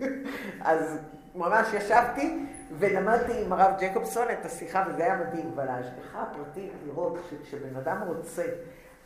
[0.60, 0.98] אז
[1.34, 2.38] ממש ישבתי
[2.78, 8.02] ולמדתי עם הרב ג'קובסון את השיחה, וזה היה מדהים, אבל ההשגחה הפרטית לראות שכשבן אדם
[8.06, 8.44] רוצה,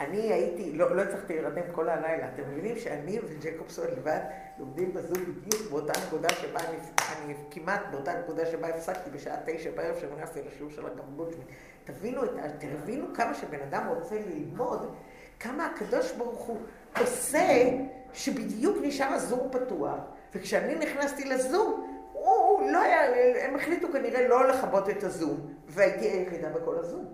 [0.01, 4.21] אני הייתי, לא, לא הצלחתי להירדם כל הלילה, אתם מבינים שאני וג'קובסון לבד
[4.59, 6.77] לומדים בזום בדיוק באותה נקודה שבה אני,
[7.25, 11.45] אני כמעט באותה נקודה שבה הפסקתי בשעה תשע בערב כשנכנסתי לשיעור של הגמבוצ'מי.
[11.85, 12.23] תבינו,
[12.59, 14.95] תבינו כמה שבן אדם רוצה ללמוד,
[15.41, 16.59] כמה הקדוש ברוך הוא
[17.01, 17.71] עושה
[18.13, 19.99] שבדיוק נשאר הזום פתוח.
[20.35, 23.01] וכשאני נכנסתי לזום, הוא לא היה,
[23.45, 27.05] הם החליטו כנראה לא לכבות את הזום, והייתי היחידה בכל הזום.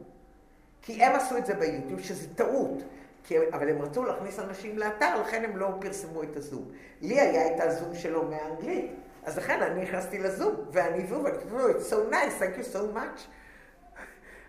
[0.83, 2.83] כי הם עשו את זה ביוטיוב, שזה טעות.
[3.25, 6.69] כי, אבל הם רצו להכניס אנשים לאתר, לכן הם לא פרסמו את הזום.
[7.01, 8.91] לי היה את הזום שלו מאנגלית,
[9.25, 12.97] אז לכן אני נכנסתי לזום, ואני והוא, ואני כתבו it's so nice, thank you so
[12.97, 13.21] much.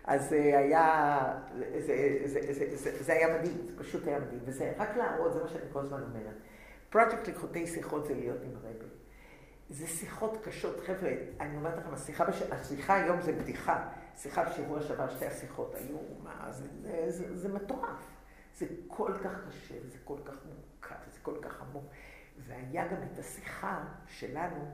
[0.06, 1.18] אז זה היה,
[1.58, 4.40] זה, זה, זה, זה, זה, זה היה מדהים, זה פשוט היה מדהים.
[4.44, 6.36] וזה רק להראות, זה מה שאני כל הזמן אומרת.
[6.90, 8.86] פרויקט לקחותי שיחות זה להיות עם הרבי.
[9.68, 10.80] זה שיחות קשות.
[10.80, 12.42] חבר'ה, אני אומרת לכם, השיחה, בש...
[12.42, 13.88] השיחה היום זה בדיחה.
[14.16, 18.06] שיחה בשבוע שעבר, שתי השיחות היו, מה, זה, זה, זה, זה מטורף.
[18.54, 21.84] זה כל כך קשה, זה כל כך מורכב, זה כל כך עמוק.
[22.46, 24.64] והיה גם את השיחה שלנו,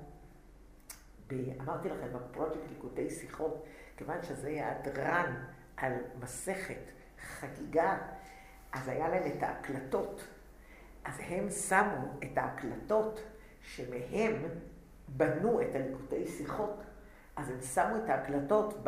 [1.27, 1.35] ב...
[1.61, 3.65] אמרתי לכם, בפרויקט ליקוטי שיחות,
[4.03, 5.35] כיוון שזה היה הדרן
[5.77, 7.99] על מסכת חגיגה,
[8.73, 10.25] אז היה להם את ההקלטות.
[11.05, 13.21] אז הם שמו את ההקלטות
[13.61, 14.43] שמהם
[15.09, 16.83] בנו את הליקוטי שיחות.
[17.37, 18.85] אז הם שמו את ההקלטות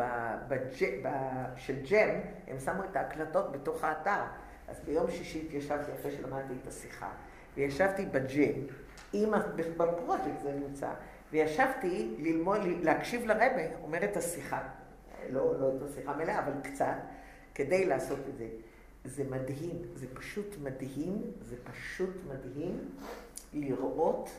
[0.47, 1.07] בג',
[1.55, 4.23] של ג'ם, הם שמו את ההקלטות בתוך האתר.
[4.67, 7.09] אז ביום שישי התיישבתי אחרי שלמדתי את השיחה,
[7.55, 8.61] וישבתי בג'ם,
[9.13, 9.31] עם,
[9.77, 10.89] בפרויקט זה נמצא,
[11.31, 14.61] וישבתי ללמוד, להקשיב לרבה, אומר את השיחה.
[15.29, 16.95] לא, לא את השיחה מלאה, אבל קצת,
[17.55, 18.47] כדי לעשות את זה.
[19.05, 22.89] זה מדהים, זה פשוט מדהים, זה פשוט מדהים
[23.53, 24.29] לראות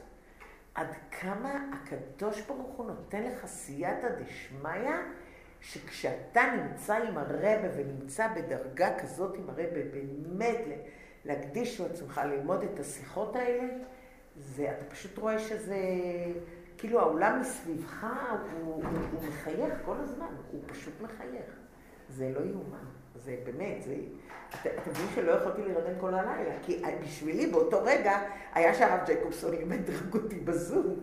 [0.74, 4.90] עד כמה הקדוש ברוך הוא נותן לך סייעתא דשמיא,
[5.60, 10.58] שכשאתה נמצא עם הרבה ונמצא בדרגה כזאת עם הרבה, באמת
[11.24, 13.64] להקדיש לעצמך ללמוד את השיחות האלה,
[14.36, 15.78] זה, אתה פשוט רואה שזה,
[16.78, 18.06] כאילו העולם מסביבך
[18.52, 21.46] הוא, הוא, הוא מחייך כל הזמן, הוא פשוט מחייך.
[22.08, 22.84] זה לא יאומן.
[23.24, 23.94] זה באמת, זה...
[24.62, 28.18] אתם מבינים שלא יכולתי להירדם כל הלילה, כי בשבילי באותו רגע
[28.54, 30.96] היה שהרב ג'ייקובסון לימד דרג אותי בזום.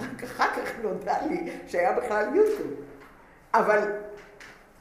[0.00, 2.72] רק אחר כך נודע לי שהיה בכלל יוטיוב.
[3.54, 3.92] אבל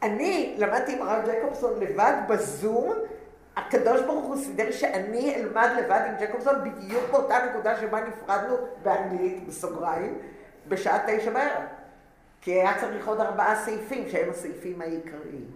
[0.01, 2.93] אני למדתי עם הרב ג'ייקובסון לבד בזום,
[3.55, 9.47] הקדוש ברוך הוא סידר שאני אלמד לבד עם ג'קובסון בדיוק באותה נקודה שבה נפרדנו באנגלית,
[9.47, 10.19] בסוגריים,
[10.67, 11.63] בשעה תשע בערב.
[12.41, 15.51] כי היה צריך עוד ארבעה סעיפים, שהם הסעיפים העיקריים.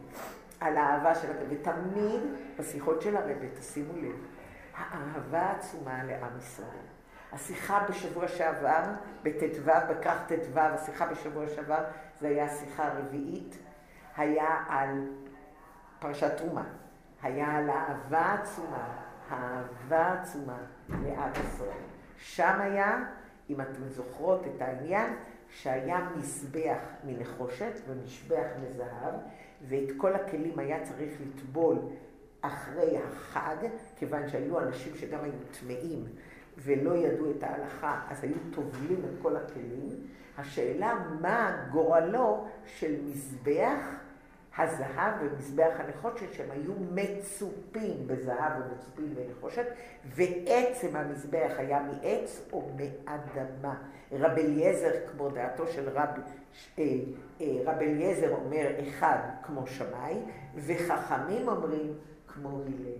[0.59, 1.55] על האהבה של הרבי.
[1.55, 2.21] ותמיד
[2.59, 4.15] בשיחות של הרבי, תשימו לב,
[4.77, 6.85] האהבה העצומה לעם ישראל.
[7.33, 8.81] השיחה בשבוע שעבר,
[9.23, 11.83] בט"ו, בכך ט"ו, השיחה בשבוע שעבר,
[12.21, 13.55] זו הייתה השיחה הרביעית,
[14.17, 15.07] היה על
[15.99, 16.63] פרשת תרומה.
[17.26, 18.97] היה על אהבה עצומה,
[19.32, 20.57] אהבה עצומה
[20.89, 21.84] לעם ישראל.
[22.17, 23.05] שם היה,
[23.49, 25.13] אם אתם זוכרות את העניין,
[25.49, 29.13] שהיה מזבח מנחושת ומשבח מזהב,
[29.67, 31.78] ואת כל הכלים היה צריך לטבול
[32.41, 33.55] אחרי החג,
[33.95, 36.05] כיוון שהיו אנשים שגם היו טמאים
[36.57, 40.07] ולא ידעו את ההלכה, אז היו טובלים את כל הכלים.
[40.38, 44.04] השאלה מה גורלו של מזבח
[44.57, 49.65] הזהב ומזבח הנחושת שהם היו מצופים בזהב ומצופים בנחושת,
[50.05, 53.75] ועצם המזבח היה מעץ או מאדמה.
[54.11, 56.09] רב אליעזר, כמו דעתו של רב,
[56.79, 56.83] אה,
[57.41, 60.15] אה, רב אליעזר אומר אחד כמו שמאי,
[60.55, 61.93] וחכמים אומרים
[62.27, 62.95] כמו הלל.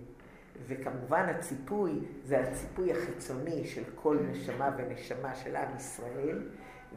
[0.66, 1.92] וכמובן הציפוי
[2.24, 6.48] זה הציפוי החיצוני של כל נשמה ונשמה של עם ישראל,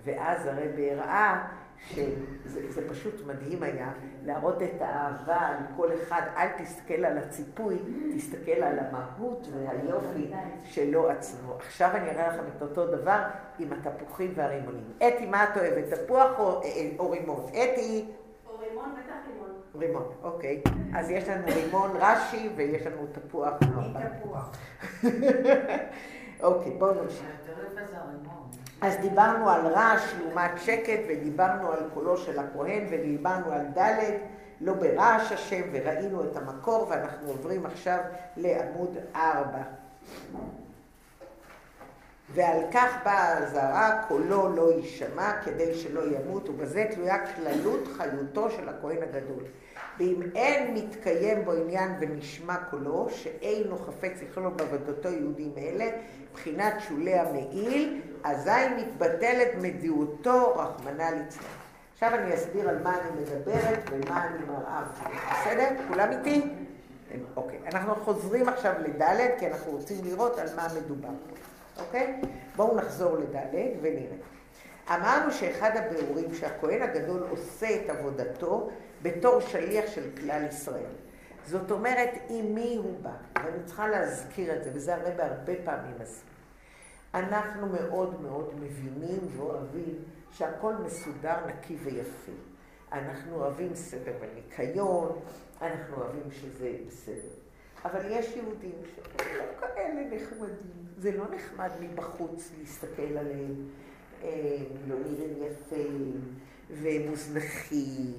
[0.03, 1.47] ואז הרבי הראה
[1.87, 3.91] שזה פשוט מדהים היה
[4.25, 7.77] להראות את האהבה לכל אחד, אל תסתכל על הציפוי,
[8.15, 10.31] תסתכל על המהות והיופי
[10.65, 11.53] שלו עצמו.
[11.53, 13.23] עכשיו אני אראה לכם את אותו דבר
[13.59, 14.93] עם התפוחים והרימונים.
[14.97, 17.45] אתי, מה את אוהבת, תפוח או, אה, או רימון?
[17.49, 18.05] אתי?
[18.47, 19.49] או רימון, בטח רימון.
[19.75, 20.61] רימון, אוקיי.
[20.95, 23.53] אז יש לנו רימון רש"י ויש לנו תפוח.
[24.19, 24.51] תפוח.
[26.43, 27.25] אוקיי, בואו נמשיך.
[28.81, 33.99] אז דיברנו על רעש לעומת שקט, ודיברנו על קולו של הכהן, ודיברנו על ד',
[34.61, 37.99] לא ברעש השם, וראינו את המקור, ואנחנו עוברים עכשיו
[38.37, 39.57] לעמוד 4.
[42.33, 48.69] ועל כך באה האזהרה, קולו לא יישמע כדי שלא ימות, ובזה תלויה כללות חיותו של
[48.69, 49.43] הכהן הגדול.
[49.99, 55.85] ואם אין מתקיים בו עניין ונשמע קולו, שאינו חפץ לכלול בעבודתו יהודים אלה,
[56.31, 61.43] מבחינת שולי המעיל, אזי מתבטלת מדיעותו, רחמנא ליצלן.
[61.93, 64.83] עכשיו אני אסביר על מה אני מדברת ומה אני מראה.
[65.31, 65.69] בסדר?
[65.87, 66.41] כולם איתי?
[67.35, 67.59] אוקיי.
[67.65, 69.03] אנחנו חוזרים עכשיו לד'
[69.39, 71.09] כי אנחנו רוצים לראות על מה מדובר.
[71.79, 72.21] אוקיי?
[72.55, 74.15] בואו נחזור לד' ונראה.
[74.89, 78.69] אמרנו שאחד הביאורים שהכהן הגדול עושה את עבודתו
[79.01, 80.91] בתור שליח של כלל ישראל.
[81.45, 83.13] זאת אומרת, עם מי הוא בא?
[83.35, 86.25] ואני צריכה להזכיר את זה, וזה הרי בהרבה פעמים עשו.
[87.13, 92.31] אנחנו מאוד מאוד מבינים ואוהבים שהכל מסודר, נקי ויפה.
[92.91, 95.19] אנחנו אוהבים סדר וניקיון,
[95.61, 97.33] אנחנו אוהבים שזה בסדר.
[97.85, 100.79] אבל יש יהודים שהם לא כאלה נחמדים.
[100.97, 103.67] זה לא נחמד מבחוץ להסתכל עליהם.
[104.23, 106.21] הם לא נראים יפים,
[106.69, 108.13] והם מוזנחים,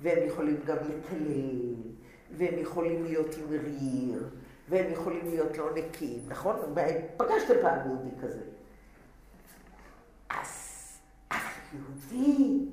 [0.00, 1.74] והם יכולים גם לקלל,
[2.30, 4.28] והם יכולים להיות עם ריר,
[4.68, 6.56] והם יכולים להיות לא נקיים, נכון?
[7.16, 8.40] פגשתם פעם יהודי כזה.
[10.30, 10.48] אז,
[11.30, 11.40] אז
[11.72, 12.66] יהודי,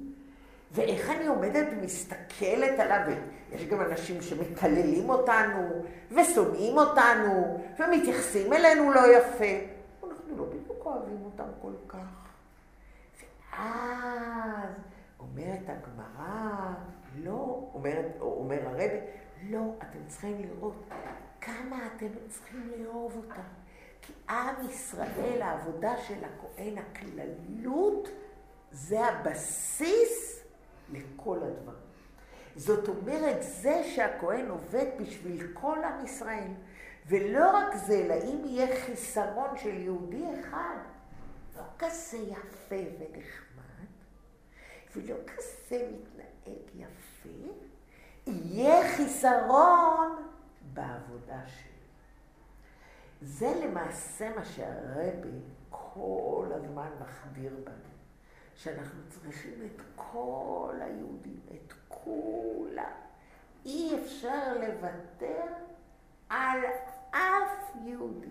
[0.72, 3.18] ואיך אני עומדת ומסתכלת עליו,
[3.52, 9.66] יש גם אנשים שמקללים אותנו, ושונאים אותנו, ומתייחסים אלינו לא יפה.
[10.04, 12.27] אנחנו לא בדיוק אוהבים אותם כל כך.
[13.58, 14.70] ואז
[15.20, 16.74] אומרת הגמרא,
[17.16, 19.00] לא, אומרת, אומר הרבי,
[19.50, 20.84] לא, אתם צריכים לראות
[21.42, 23.42] כמה אתם צריכים לאהוב אותם.
[24.02, 28.10] כי עם ישראל, העבודה של הכהן, הכללות,
[28.72, 30.44] זה הבסיס
[30.92, 31.88] לכל הדברים.
[32.56, 36.52] זאת אומרת, זה שהכהן עובד בשביל כל עם ישראל.
[37.08, 40.78] ולא רק זה, אלא אם יהיה חיסרון של יהודי אחד,
[41.58, 43.47] לא כזה יפה ונחמד,
[44.98, 47.54] ולא כזה מתנהג יפה,
[48.28, 50.28] יהיה חיסרון
[50.74, 51.68] בעבודה שלי.
[53.22, 55.40] זה למעשה מה שהרבי
[55.70, 57.94] כל הזמן מחדיר בנו,
[58.56, 62.92] שאנחנו צריכים את כל היהודים, את כולם.
[63.66, 65.44] אי אפשר לוותר
[66.30, 66.60] על
[67.12, 68.30] אף יהודי.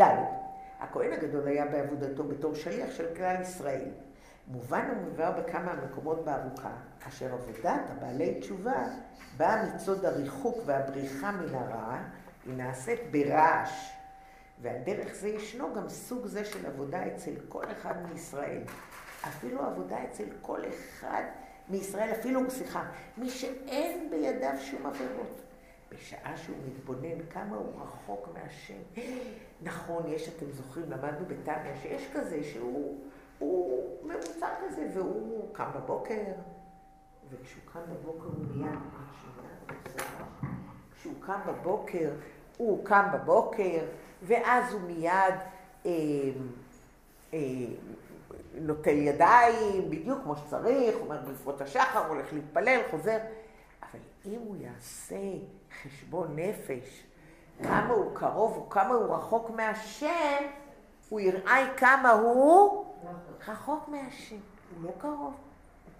[0.00, 0.45] ד'
[0.80, 3.88] הכהן הגדול היה בעבודתו בתור שליח של כלל ישראל.
[4.48, 6.72] מובן ומובהר בכמה מקומות בארוכה,
[7.08, 8.84] אשר עבודת הבעלי תשובה
[9.36, 11.98] באה מצוד הריחוק והבריחה מן הרע,
[12.44, 13.92] היא נעשית ברעש.
[14.62, 18.62] ועל דרך זה ישנו גם סוג זה של עבודה אצל כל אחד מישראל.
[19.28, 21.22] אפילו עבודה אצל כל אחד
[21.68, 22.84] מישראל, אפילו, סליחה,
[23.16, 25.45] מי שאין בידיו שום עבירות.
[25.92, 29.02] בשעה שהוא מתבונן כמה הוא רחוק מהשם.
[29.62, 33.00] נכון, יש, אתם זוכרים, למדנו בטניה, שיש כזה שהוא
[33.38, 36.22] הוא ממוצע כזה, והוא קם בבוקר,
[37.30, 38.78] וכשהוא קם בבוקר הוא מיד,
[40.94, 42.10] כשהוא קם בבוקר,
[42.56, 43.84] הוא קם בבוקר,
[44.22, 45.34] ואז הוא מיד
[45.86, 45.90] אה,
[47.34, 47.38] אה,
[48.54, 53.18] נוטל ידיים, בדיוק כמו שצריך, אומר בלפות השחר, הולך להתפלל, חוזר.
[53.82, 55.16] אבל אם הוא יעשה
[55.86, 57.02] חשבון נפש,
[57.62, 60.44] כמה הוא קרוב וכמה הוא רחוק מהשם,
[61.08, 62.84] הוא יראה כמה הוא
[63.48, 64.36] רחוק מהשם.
[64.74, 65.32] הוא לא קרוב, הוא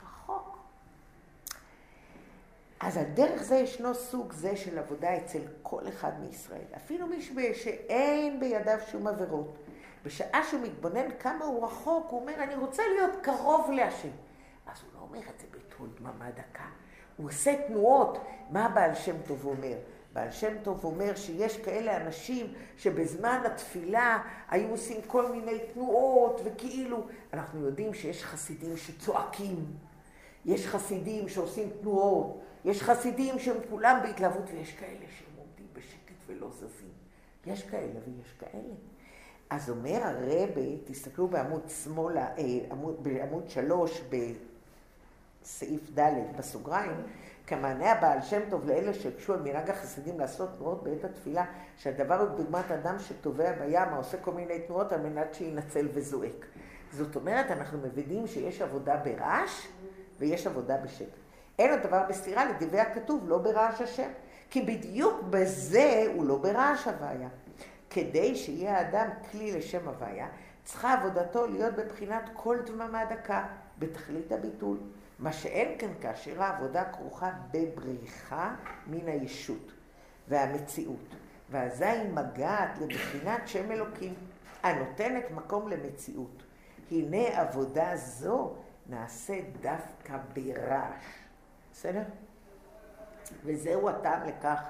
[0.02, 0.58] רחוק.
[2.80, 6.66] אז על דרך זה ישנו סוג זה של עבודה אצל כל אחד מישראל.
[6.76, 7.22] אפילו מי
[7.54, 9.56] שאין בידיו שום עבירות.
[10.04, 14.08] בשעה שהוא מתבונן כמה הוא רחוק, הוא אומר, אני רוצה להיות קרוב להשם.
[14.66, 16.64] אז הוא לא אומר את זה בתור דממה דקה.
[17.16, 18.18] הוא עושה תנועות.
[18.50, 19.76] מה הבעל שם טוב אומר?
[20.12, 27.06] בעל שם טוב אומר שיש כאלה אנשים שבזמן התפילה היו עושים כל מיני תנועות וכאילו,
[27.32, 29.66] אנחנו יודעים שיש חסידים שצועקים,
[30.44, 36.50] יש חסידים שעושים תנועות, יש חסידים שהם כולם בהתלהבות ויש כאלה שהם עומדים בשקט ולא
[36.50, 36.92] זזים.
[37.46, 38.74] יש כאלה ויש כאלה.
[39.50, 44.00] אז אומר הרבה, תסתכלו בעמוד שמאלה, אה, בעמוד שלוש,
[45.46, 47.02] בסעיף ד' בסוגריים,
[47.46, 51.44] כמענה הבעל שם טוב לאלה שהקשו על מנהג החסידים לעשות תנועות בעת התפילה,
[51.76, 56.46] שהדבר הוא דוגמת אדם שטובע בים, העושה כל מיני תנועות על מנת שינצל וזועק.
[56.92, 59.66] זאת אומרת, אנחנו מבינים שיש עבודה ברעש
[60.18, 61.18] ויש עבודה בשקט.
[61.58, 64.08] אין הדבר בסתירה לדברי הכתוב, לא ברעש השם.
[64.50, 67.28] כי בדיוק בזה הוא לא ברעש הוויה.
[67.90, 70.28] כדי שיהיה האדם כלי לשם הוויה,
[70.66, 73.46] צריכה עבודתו להיות בבחינת כל דממה דקה,
[73.78, 74.78] בתכלית הביטול.
[75.18, 78.54] מה שאין כאן כאשר העבודה כרוכה בבריחה
[78.86, 79.72] מן הישות
[80.28, 81.14] והמציאות,
[81.50, 84.14] ואזי מגעת לבחינת שם אלוקים,
[84.62, 86.42] הנותנת מקום למציאות.
[86.90, 88.54] הנה עבודה זו
[88.86, 91.04] נעשית דווקא ברעש.
[91.72, 92.02] בסדר?
[93.44, 94.60] וזהו הטעם לכך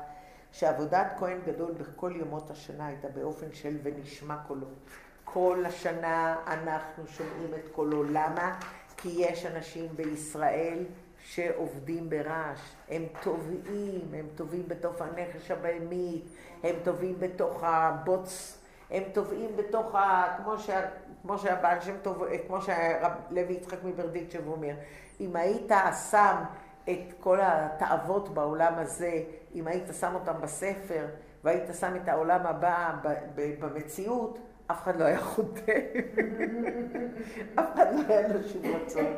[0.53, 4.67] שעבודת כהן גדול בכל ימות השנה הייתה באופן של ונשמע קולו.
[5.33, 8.03] כל השנה אנחנו שומעים את קולו.
[8.05, 8.59] למה?
[8.97, 10.85] כי יש אנשים בישראל
[11.25, 16.25] שעובדים ברעש, הם טובעים, הם טובעים בתוך הנכש הבהמית,
[16.63, 18.59] הם טובעים בתוך הבוץ,
[18.91, 20.37] הם טובעים בתוך ה...
[20.37, 20.81] כמו, שה,
[21.23, 24.75] כמו שהבעל שם טוב, כמו שהרב לוי יצחק מברדיצ'ב אומר,
[25.21, 25.73] אם היית
[26.11, 26.37] שם
[26.85, 29.23] את כל התאוות בעולם הזה,
[29.55, 31.07] אם היית שם אותם בספר,
[31.45, 32.93] והיית שם את העולם הבא
[33.35, 34.39] במציאות,
[34.71, 35.73] אף אחד לא היה חוטא.
[37.61, 39.15] אף אחד לא היה לו שום רצון.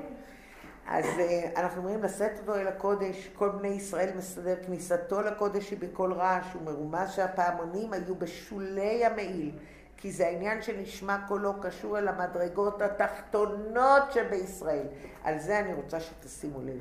[0.87, 5.79] אז אה, אנחנו אומרים, לשאת אותו אל הקודש, כל בני ישראל מסדר כניסתו לקודש היא
[5.79, 9.53] בקול רעש, ומרומז שהפעמונים היו בשולי המעיל,
[9.97, 14.87] כי זה העניין שנשמע קולו קשור אל המדרגות התחתונות שבישראל.
[15.25, 16.81] על זה אני רוצה שתשימו לב.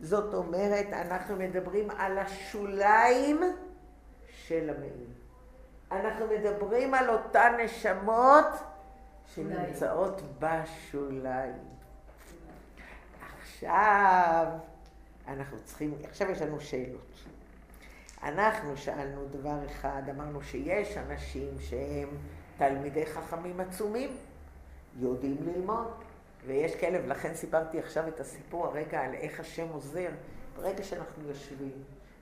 [0.00, 3.40] זאת אומרת, אנחנו מדברים על השוליים
[4.28, 5.15] של המעיל.
[5.92, 8.46] אנחנו מדברים על אותן נשמות
[9.34, 11.76] שנמצאות בשוליים.
[13.40, 14.46] עכשיו
[15.28, 17.12] אנחנו צריכים, עכשיו יש לנו שאלות.
[18.22, 22.08] אנחנו שאלנו דבר אחד, אמרנו שיש אנשים שהם
[22.58, 24.16] תלמידי חכמים עצומים,
[24.98, 25.92] יודעים ללמוד,
[26.46, 30.08] ויש כאלה, ולכן סיפרתי עכשיו את הסיפור הרגע על איך השם עוזר.
[30.56, 31.72] ברגע שאנחנו יושבים,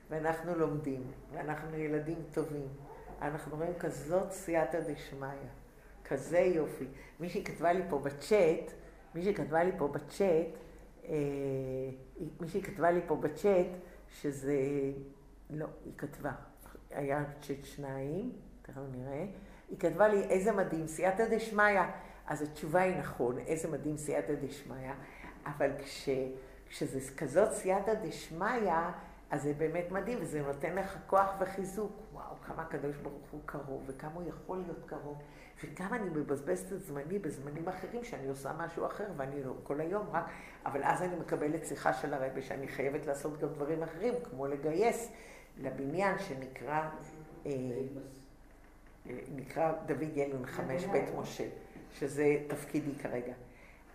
[0.09, 1.03] ואנחנו לומדים,
[1.33, 2.67] ואנחנו ילדים טובים,
[3.27, 5.29] אנחנו רואים כזאת סייעתא דשמיא,
[6.05, 6.85] כזה יופי.
[7.19, 8.71] מישהי כתבה לי פה בצ'אט,
[9.15, 10.57] מישהי כתבה לי פה בצ'אט,
[11.05, 11.13] אה,
[12.39, 13.67] מישהי כתבה לי פה בצ'אט
[14.09, 14.57] שזה,
[15.49, 16.31] לא, היא כתבה,
[16.91, 19.25] היה צ'אט שניים, תכף נראה,
[19.69, 21.81] היא כתבה לי איזה מדהים, סייעתא דשמיא.
[22.27, 24.91] אז התשובה היא נכון, איזה מדהים סייעתא דשמיא,
[25.45, 26.09] אבל כש,
[26.69, 28.71] כשזה כזאת סייעתא דשמיא,
[29.31, 31.91] אז זה באמת מדהים, וזה נותן לך כוח וחיזוק.
[32.13, 35.21] וואו, כמה הקדוש ברוך הוא קרוב, וכמה הוא יכול להיות קרוב,
[35.63, 40.07] וכמה אני מבזבזת את זמני בזמנים אחרים, שאני עושה משהו אחר, ואני לא כל היום
[40.11, 40.25] רק...
[40.65, 45.11] אבל אז אני מקבלת שיחה של הרבי, שאני חייבת לעשות גם דברים אחרים, כמו לגייס
[45.57, 46.89] לבניין שנקרא...
[47.45, 47.51] אה,
[49.35, 51.47] נקרא דוד ילון חמש בית משה,
[51.93, 53.33] שזה תפקידי כרגע.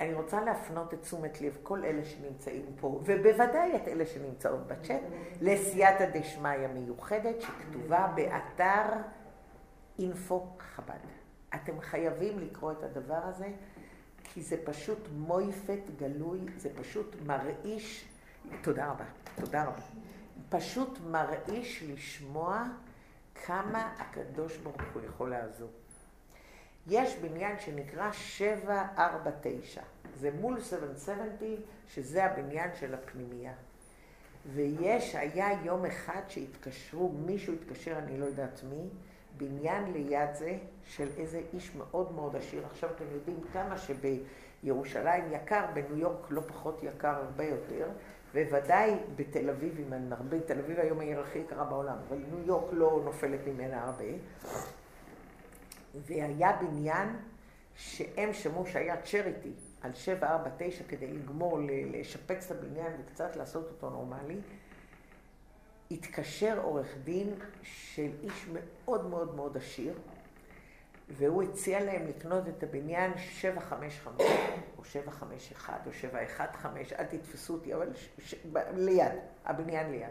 [0.01, 5.03] אני רוצה להפנות את תשומת לב כל אלה שנמצאים פה, ובוודאי את אלה שנמצאות בצ'אט,
[5.41, 8.83] לסייעתא דשמיא מיוחדת שכתובה באתר
[9.99, 11.07] אינפו חב"ד.
[11.55, 13.49] אתם חייבים לקרוא את הדבר הזה,
[14.25, 18.09] כי זה פשוט מויפת גלוי, זה פשוט מרעיש,
[18.63, 19.83] תודה רבה, תודה רבה.
[20.49, 22.65] פשוט מרעיש לשמוע
[23.47, 25.71] כמה הקדוש ברוך הוא יכול לעזור.
[26.91, 29.83] יש בניין שנקרא 749,
[30.21, 31.57] זה מול 770,
[31.89, 33.53] שזה הבניין של הפנימייה.
[34.55, 38.89] ויש, היה יום אחד שהתקשרו, מישהו התקשר, אני לא יודעת מי,
[39.37, 42.67] בניין ליד זה של איזה איש מאוד מאוד עשיר.
[42.67, 47.89] עכשיו אתם יודעים כמה שבירושלים יקר, בניו יורק לא פחות יקר, הרבה יותר,
[48.35, 52.47] ובוודאי בתל אביב, אם אני מרבה, תל אביב היום העיר הכי יקרה בעולם, אבל ניו
[52.47, 54.05] יורק לא נופלת ממנה הרבה.
[55.95, 57.17] והיה בניין
[57.75, 61.59] שהם שמעו שהיה צ'ריטי על 749 כדי לגמור,
[61.93, 64.41] לשפץ את הבניין וקצת לעשות אותו נורמלי.
[65.91, 69.95] התקשר עורך דין של איש מאוד מאוד מאוד עשיר,
[71.09, 74.27] והוא הציע להם לקנות את הבניין 755
[74.79, 78.09] או 751 או 715, אל תתפסו אותי, אבל ש...
[78.19, 78.35] ש...
[78.77, 79.13] ליד,
[79.45, 80.11] הבניין ליד.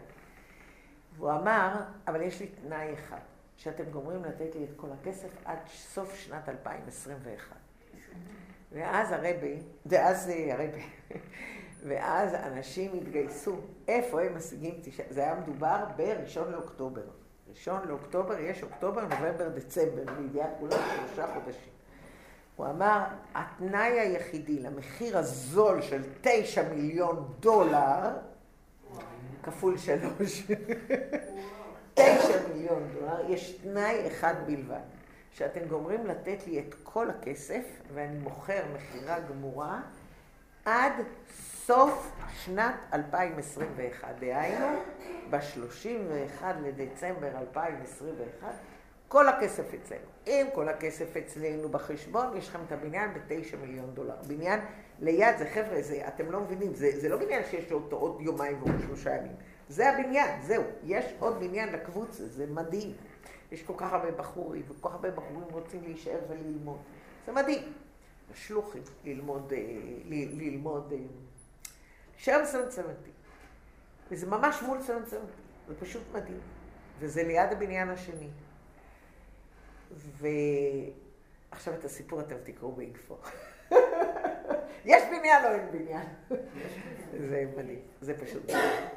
[1.16, 1.72] והוא אמר,
[2.06, 3.20] אבל יש לי תנאי אחד,
[3.60, 7.56] שאתם גומרים לתת לי את כל הכסף עד סוף שנת 2021.
[8.72, 10.82] ואז הרבי, ואז הרבי,
[11.88, 13.56] ואז אנשים התגייסו.
[13.88, 15.06] איפה הם משיגים תשעה?
[15.10, 17.02] זה היה מדובר בראשון לאוקטובר.
[17.50, 21.72] ראשון לאוקטובר, יש אוקטובר, נובמבר, דצמבר, לידיעת כולם שלושה חודשים.
[22.56, 23.04] הוא אמר,
[23.34, 28.10] התנאי היחידי למחיר הזול של תשע מיליון דולר,
[29.42, 30.42] כפול שלוש,
[31.94, 34.80] תשע מיליון דולר, יש תנאי אחד בלבד,
[35.32, 37.64] שאתם גומרים לתת לי את כל הכסף,
[37.94, 39.80] ואני מוכר מכירה גמורה,
[40.64, 40.92] עד
[41.66, 42.12] סוף
[42.44, 44.66] שנת 2021, דהיינו,
[45.30, 48.52] ב-31 לדצמבר 2021,
[49.08, 50.00] כל הכסף אצלנו.
[50.26, 54.14] אם כל הכסף אצלנו בחשבון, יש לכם את הבניין ב-9 מיליון דולר.
[54.26, 54.60] בניין
[55.00, 58.20] ליד זה, חבר'ה, זה, אתם לא מבינים, זה, זה לא בניין שיש לו אותו עוד
[58.20, 59.36] יומיים ועוד שלושה ימים.
[59.70, 60.62] זה הבניין, זהו.
[60.84, 62.92] יש עוד בניין לקבוצה, זה מדהים.
[63.52, 66.78] יש כל כך הרבה בחורים, וכל כך הרבה בחורים רוצים להישאר וללמוד.
[67.26, 67.72] זה מדהים.
[68.34, 69.58] שלוחים, ללמוד, אה,
[70.08, 70.98] ללמוד, אה,
[72.16, 73.10] שם סנצמנטי.
[74.10, 75.32] וזה ממש מול סנצמנטי,
[75.68, 76.40] זה פשוט מדהים.
[76.98, 78.28] וזה ליד הבניין השני.
[81.50, 83.18] ועכשיו את הסיפור אתם תקראו באינפו.
[84.84, 86.06] יש בניין או אין בניין?
[87.28, 88.50] זה מדהים, זה פשוט,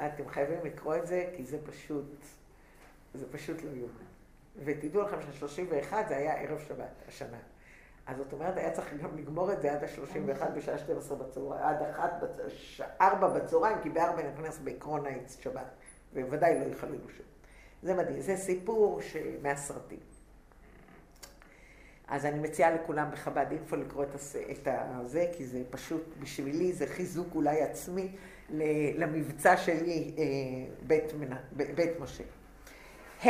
[0.05, 2.15] אתם חייבים לקרוא את זה, כי זה פשוט,
[3.13, 3.93] זה פשוט לא יאומן.
[4.57, 7.37] ותדעו לכם שה-31 זה היה ערב שבת, השנה.
[8.05, 11.81] אז זאת אומרת, היה צריך גם לגמור את זה עד ה-31 בשעה 12 בצהריים, עד
[11.81, 12.23] 1,
[13.01, 15.67] 4 בצהריים, כי ב-4 נכנס בעקרון העץ שבת,
[16.13, 17.23] ובוודאי לא יחללו שם.
[17.83, 18.99] זה מדהים, זה סיפור
[19.41, 19.99] מהסרטים.
[22.07, 24.35] אז אני מציעה לכולם בחב"ד אינפו לקרוא את, הס...
[24.35, 24.67] את
[25.03, 28.07] זה, כי זה פשוט, בשבילי זה חיזוק אולי עצמי
[28.95, 30.23] למבצע שלי, אה,
[30.87, 32.23] בית, מנה, בית משה.
[33.23, 33.27] hey,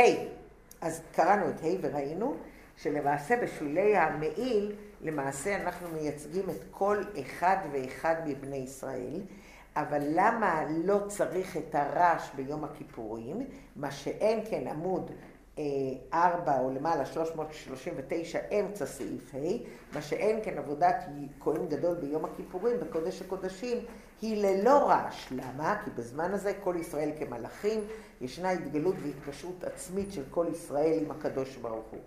[0.80, 2.36] אז קראנו את hey וראינו
[2.76, 9.20] שלמעשה בשבילי המעיל, למעשה אנחנו מייצגים את כל אחד ואחד מבני ישראל,
[9.76, 13.46] אבל למה לא צריך את הרעש ביום הכיפורים,
[13.76, 15.10] מה שאין כן עמוד
[16.12, 19.38] 4 או למעלה 339 אמצע סעיף ה',
[19.94, 21.04] מה שאין כן עבודת
[21.40, 23.78] כהן גדול ביום הכיפורים בקודש הקודשים
[24.22, 25.32] היא ללא רעש.
[25.32, 25.82] למה?
[25.84, 27.80] כי בזמן הזה כל ישראל כמלאכים,
[28.20, 32.00] ישנה התגלות והתקשרות עצמית של כל ישראל עם הקדוש ברוך הוא.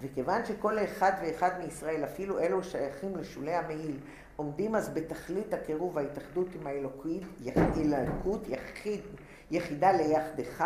[0.00, 3.96] וכיוון שכל אחד ואחד מישראל, אפילו אלו שייכים לשולי המעיל,
[4.36, 9.00] עומדים אז בתכלית הקירוב וההתאחדות עם האלוקות, יחיד,
[9.54, 10.64] יחידה ליחדך,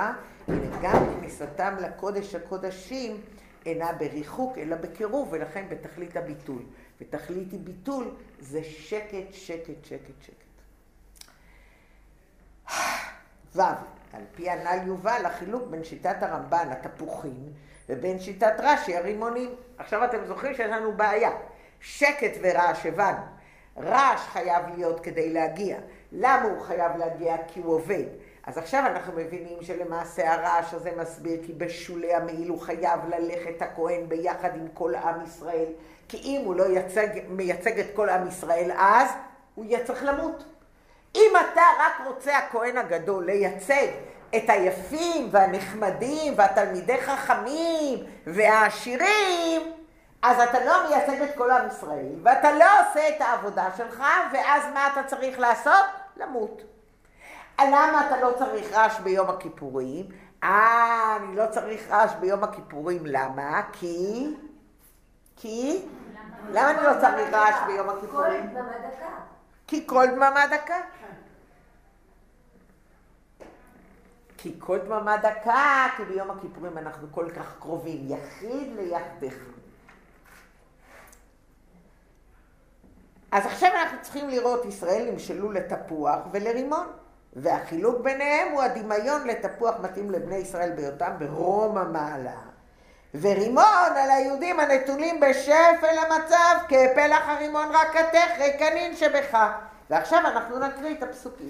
[0.49, 3.21] הנה גם כניסתם לקודש הקודשים
[3.67, 6.63] אינה בריחוק אלא בקירוב, ולכן בתכלית הביטול.
[7.01, 10.49] ותכלית ביטול זה שקט, שקט, שקט, שקט.
[13.57, 13.61] ו',
[14.13, 17.53] על פי הנ"ל יובל החילוק בין שיטת הרמב"ן, התפוחים,
[17.89, 19.55] ובין שיטת רש"י, הרימונים.
[19.79, 21.31] עכשיו אתם זוכרים שיש לנו בעיה.
[21.81, 23.23] שקט ורעש הבנו.
[23.77, 25.79] רעש חייב להיות כדי להגיע.
[26.13, 27.37] למה הוא חייב להגיע?
[27.47, 28.05] כי הוא עובד.
[28.49, 34.09] אז עכשיו אנחנו מבינים שלמעשה הרעש הזה מסביר כי בשולי המעיל הוא חייב ללכת הכהן
[34.09, 35.67] ביחד עם כל עם ישראל,
[36.09, 39.09] כי אם הוא לא יצג, מייצג את כל עם ישראל אז,
[39.55, 40.45] הוא יהיה צריך למות.
[41.15, 43.87] אם אתה רק רוצה הכהן הגדול לייצג
[44.37, 49.73] את היפים והנחמדים והתלמידי חכמים והעשירים,
[50.23, 54.63] אז אתה לא מייצג את כל עם ישראל, ואתה לא עושה את העבודה שלך, ואז
[54.75, 55.85] מה אתה צריך לעשות?
[56.17, 56.78] למות.
[57.61, 60.07] למה אתה לא צריך רעש ביום הכיפורים?
[60.45, 63.63] אה, אני לא צריך רעש ביום הכיפורים, למה?
[63.73, 64.27] כי...
[65.37, 65.87] כי?
[66.51, 68.55] למה אני לא צריך רעש ביום הכיפורים?
[69.67, 70.81] כי כל דממה דקה.
[74.39, 79.35] כי כל דממה דקה, כי ביום הכיפורים אנחנו כל כך קרובים, יחיד ליחדך.
[83.33, 86.87] אז עכשיו אנחנו צריכים לראות ישראל נמשלו לתפוח ולרימון.
[87.37, 92.41] והחילוק ביניהם הוא הדמיון לתפוח מתאים לבני ישראל בהיותם ברום המעלה.
[93.15, 99.39] ורימון על היהודים הנתונים בשפל המצב, כפלח הרימון רק כתך, ריקנין שבך.
[99.91, 101.49] ועכשיו אנחנו נקריא את הפסוקים.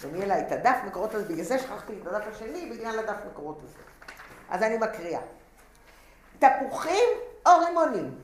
[0.00, 3.60] תביא אליי את הדף מקורות הזה, בגלל זה שכחתי את הדף השני, בגלל הדף מקורות
[3.64, 3.78] הזה.
[4.50, 5.20] אז אני מקריאה.
[6.38, 7.08] תפוחים
[7.46, 8.14] או רימונים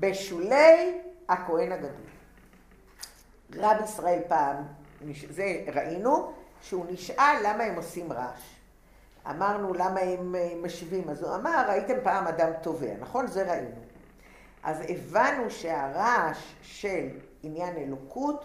[0.00, 1.90] בשולי הכהן הגדול.
[3.54, 4.56] רב ישראל פעם,
[5.30, 6.32] זה ראינו,
[6.62, 8.62] שהוא נשאל למה הם עושים רעש.
[9.30, 13.26] אמרנו למה הם אה, משיבים, אז הוא אמר, ראיתם פעם אדם תובע, נכון?
[13.26, 13.80] זה ראינו.
[14.62, 17.08] אז הבנו שהרעש של
[17.42, 18.44] עניין אלוקות,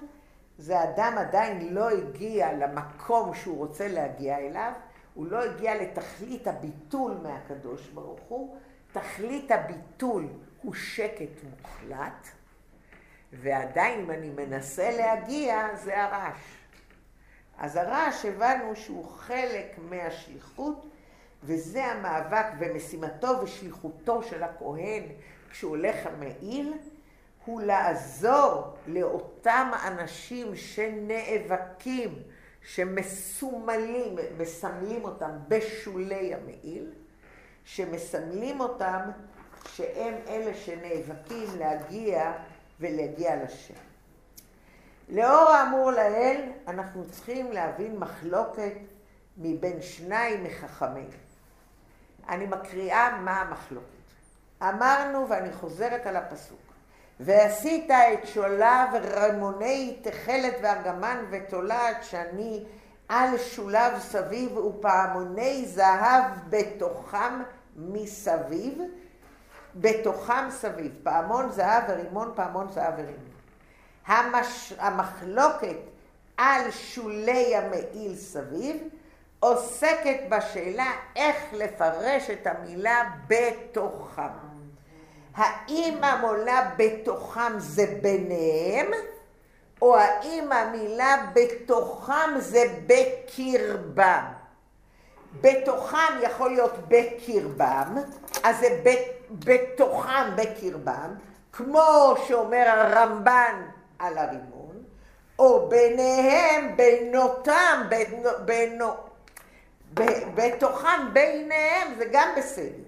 [0.57, 4.71] זה אדם עדיין לא הגיע למקום שהוא רוצה להגיע אליו,
[5.13, 8.57] הוא לא הגיע לתכלית הביטול מהקדוש ברוך הוא,
[8.91, 10.27] תכלית הביטול
[10.61, 12.27] הוא שקט מוחלט,
[13.33, 16.41] ועדיין אם אני מנסה להגיע, זה הרעש.
[17.57, 20.85] אז הרעש הבנו שהוא חלק מהשליחות,
[21.43, 25.03] וזה המאבק ומשימתו ושליחותו של הכהן
[25.49, 26.73] כשהוא הולך המעיל,
[27.45, 32.15] הוא לעזור לאותם אנשים שנאבקים,
[32.61, 36.91] שמסומלים, מסמלים אותם בשולי המעיל,
[37.63, 38.99] שמסמלים אותם
[39.65, 42.33] שהם אלה שנאבקים להגיע
[42.79, 43.73] ולהגיע לשם.
[45.09, 48.73] לאור האמור לעיל, אנחנו צריכים להבין מחלוקת
[49.37, 51.09] מבין שניים מחכמים.
[52.29, 53.87] אני מקריאה מה המחלוקת.
[54.61, 56.59] אמרנו, ואני חוזרת על הפסוק,
[57.19, 62.63] ועשית את שולב רמוני תכלת וארגמן ותולעת שני
[63.09, 67.41] על שולב סביב ופעמוני זהב בתוכם
[67.75, 68.81] מסביב,
[69.81, 73.31] בתוכם סביב, פעמון זהב ורימון, פעמון זהב ורימון.
[74.07, 74.73] המש...
[74.79, 75.77] המחלוקת
[76.37, 78.77] על שולי המעיל סביב
[79.39, 84.21] עוסקת בשאלה איך לפרש את המילה בתוכם.
[85.35, 88.91] האם המולה בתוכם זה ביניהם,
[89.81, 94.36] או האם המילה בתוכם זה בקרבם?
[95.41, 97.95] בתוכם יכול להיות בקרבם,
[98.43, 98.81] אז זה
[99.31, 101.13] בתוכם בקרבם,
[101.53, 103.61] כמו שאומר הרמב"ן
[103.99, 104.83] על הרימון,
[105.39, 108.91] או ביניהם, בינותם, בינו, בינו,
[109.93, 110.03] ב,
[110.35, 112.87] בתוכם, ביניהם, זה גם בסדר.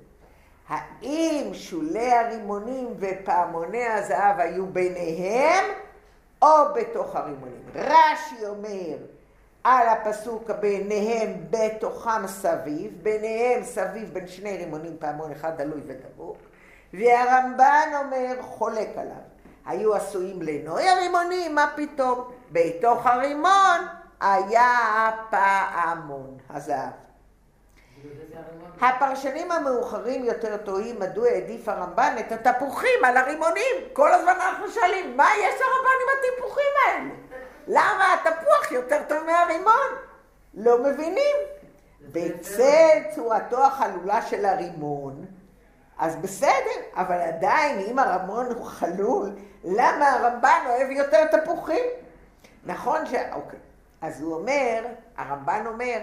[0.67, 5.65] האם שולי הרימונים ופעמוני הזהב היו ביניהם
[6.41, 7.61] או בתוך הרימונים?
[7.75, 8.97] רש"י אומר
[9.64, 16.38] על הפסוק ביניהם בתוכם סביב, ביניהם סביב בין שני רימונים פעמון אחד דלוי ודבוק,
[16.93, 19.30] והרמב"ן אומר חולק עליו.
[19.66, 22.32] היו עשויים לנוי הרימונים, מה פתאום?
[22.51, 23.80] בתוך הרימון
[24.22, 26.91] היה הפעמון, הזהב.
[28.82, 33.76] הפרשנים המאוחרים יותר טועים מדוע העדיף הרמב"ן את התפוחים על הרימונים.
[33.93, 37.28] כל הזמן אנחנו שואלים, מה יש לרמב"ן עם התפוחים האלה?
[37.70, 39.89] למה התפוח יותר טוב מהרימון?
[40.53, 41.36] לא מבינים.
[42.11, 45.26] בצל צורתו החלולה של הרימון,
[45.97, 49.30] אז בסדר, אבל עדיין אם הרמון הוא חלול,
[49.63, 51.86] למה הרמב"ן אוהב יותר תפוחים?
[52.65, 53.13] נכון ש...
[53.34, 53.59] אוקיי.
[54.01, 54.86] אז הוא אומר,
[55.17, 55.99] הרמב"ן אומר,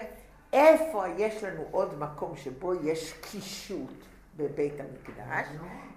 [0.52, 4.04] איפה יש לנו עוד מקום שבו יש קישוט
[4.36, 5.46] בבית המקדש?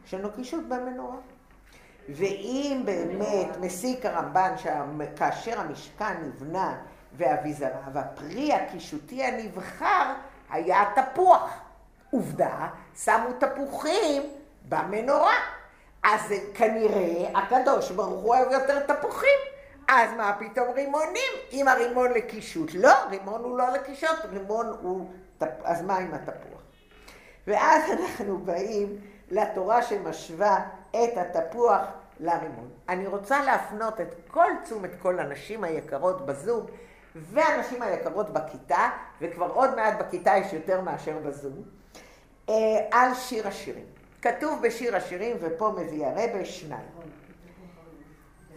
[0.05, 1.17] יש לנו קישוט במנורה.
[2.15, 6.77] ואם באמת מסיק הרמב"ן שכאשר המשכן נבנה
[7.17, 10.13] ואביזריו, הפרי הקישוטי הנבחר
[10.49, 11.59] היה התפוח.
[12.11, 12.67] עובדה,
[13.03, 14.23] שמו תפוחים
[14.69, 15.35] במנורה.
[16.03, 19.39] אז כנראה הקדוש ברוך הוא אוהב יותר תפוחים.
[19.87, 21.31] אז מה פתאום רימונים?
[21.51, 22.71] אם הרימון לקישוט.
[22.73, 25.09] לא, רימון הוא לא לקישוט, רימון הוא...
[25.63, 26.61] אז מה עם התפוח?
[27.47, 28.97] ואז אנחנו באים
[29.31, 30.59] לתורה שמשווה
[30.91, 31.81] את התפוח
[32.19, 32.69] לרימון.
[32.89, 36.65] אני רוצה להפנות את כל תשומת כל הנשים היקרות בזום
[37.15, 38.89] והנשים היקרות בכיתה,
[39.21, 41.63] וכבר עוד מעט בכיתה יש יותר מאשר בזום,
[42.49, 42.55] אה,
[42.91, 43.85] על שיר השירים.
[44.21, 46.89] כתוב בשיר השירים, ופה מביא הרבה שניים.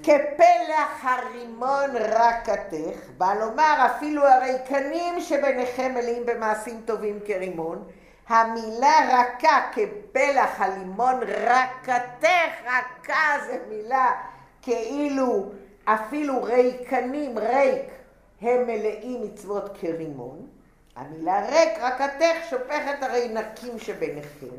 [0.02, 7.84] כפלח הרימון רקתך, בא לומר אפילו הריקנים שביניכם מלאים במעשים טובים כרימון,
[8.32, 14.10] המילה רכה כפלח הלימון רקתך, רכה זה מילה
[14.62, 15.52] כאילו
[15.84, 17.90] אפילו ריקנים, ריק,
[18.40, 20.46] הם מלאים מצוות כרימון.
[20.96, 24.56] המילה ריק, רקתך, שופכת הרינקים שביניכם.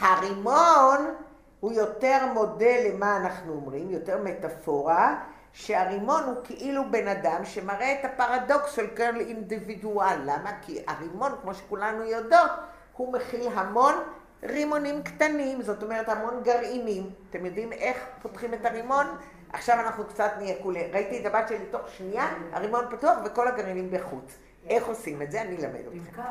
[0.00, 1.14] הרימון
[1.60, 5.16] הוא יותר מודל למה אנחנו אומרים, יותר מטאפורה,
[5.52, 10.18] שהרימון הוא כאילו בן אדם שמראה את הפרדוקס של כל אינדיבידואל.
[10.24, 10.50] למה?
[10.62, 12.50] כי הרימון, כמו שכולנו יודעות,
[12.96, 13.94] הוא מכיל המון
[14.42, 17.10] רימונים קטנים, זאת אומרת המון גרעינים.
[17.30, 19.06] אתם יודעים איך פותחים את הרימון?
[19.52, 20.90] עכשיו אנחנו קצת נהיה כולי.
[20.92, 24.36] ראיתי את הבת שלי תוך שנייה, הרימון פתוח וכל הגרעינים בחוץ.
[24.68, 25.40] איך עושים את זה?
[25.42, 26.22] אני אלמד אתכם.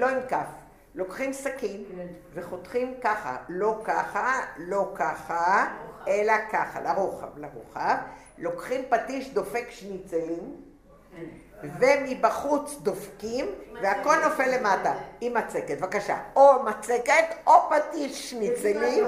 [0.00, 0.46] לא עם כף.
[0.94, 1.84] לוקחים סכין
[2.34, 5.66] וחותכים ככה, לא ככה, לא ככה,
[6.08, 7.96] אלא ככה, לרוחב, לרוחב.
[8.38, 10.56] לוקחים פטיש דופק שניצלים,
[11.62, 13.46] ומבחוץ דופקים,
[13.82, 15.78] והכל נופל למטה, עם מצקת.
[15.80, 19.04] בבקשה, או מצקת, או פטיש שניצלים,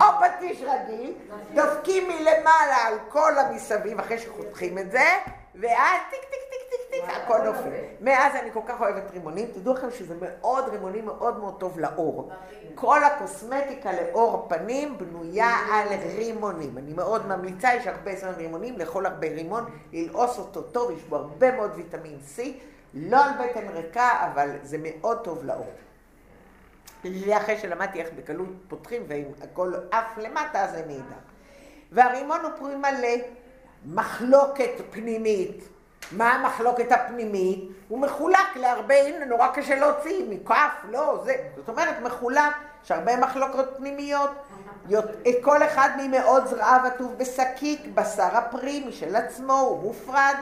[0.00, 1.14] או פטיש רגיל,
[1.54, 5.08] דופקים מלמעלה על כל המסביב, אחרי שחותכים את זה,
[5.54, 6.63] ואז טיק טיק טיק טיק,
[7.02, 7.70] הכל נופל.
[8.00, 12.30] מאז אני כל כך אוהבת רימונים, תדעו לכם שזה מאוד רימונים מאוד מאוד טוב לעור.
[12.74, 16.78] כל הקוסמטיקה לעור פנים בנויה על רימונים.
[16.78, 21.16] אני מאוד ממליצה, יש הרבה זמן רימונים, לאכול הרבה רימון, ללעוס אותו טוב, יש בו
[21.16, 22.40] הרבה מאוד ויטמין C,
[22.94, 25.70] לא על בטן ריקה, אבל זה מאוד טוב לאור.
[27.04, 31.22] זה אחרי שלמדתי איך בקלות פותחים ואם הכל עף למטה, זה נהדר.
[31.92, 33.24] והרימון הוא פרי מלא,
[33.84, 35.68] מחלוקת פנימית.
[36.12, 37.64] מה המחלוקת הפנימית?
[37.88, 43.16] הוא מחולק להרבה, הנה נורא קשה להוציא, מכף, לא, זה, זאת אומרת מחולק, יש הרבה
[43.16, 44.30] מחלוקות פנימיות,
[45.42, 50.34] כל אחד ממאות זרעיו עטוב בשקיק, בשר הפרי משל עצמו, הוא מופרד.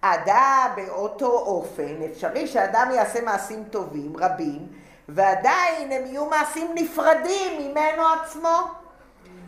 [0.00, 4.66] אדם באותו אופן, אפשרי שאדם יעשה מעשים טובים, רבים,
[5.08, 8.70] ועדיין הם יהיו מעשים נפרדים ממנו עצמו.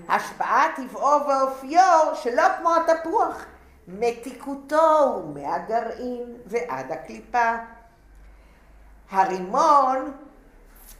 [0.08, 3.44] השפעת טבעו ואופיו שלא כמו התפוח.
[3.88, 7.52] מתיקותו מהגרעין ועד הקליפה.
[9.10, 10.12] הרימון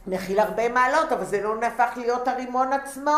[0.07, 3.17] מכיל הרבה מעלות, אבל זה לא נהפך להיות הרימון עצמו.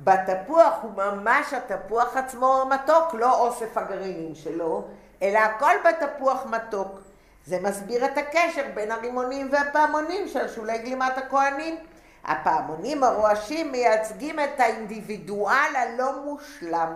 [0.00, 4.84] בתפוח הוא ממש התפוח עצמו המתוק, לא אוסף הגרעינים שלו,
[5.22, 7.00] אלא הכל בתפוח מתוק.
[7.46, 11.76] זה מסביר את הקשר בין הרימונים והפעמונים של שולי גלימת הכהנים.
[12.24, 16.94] הפעמונים הרועשים מייצגים את האינדיבידואל הלא מושלם.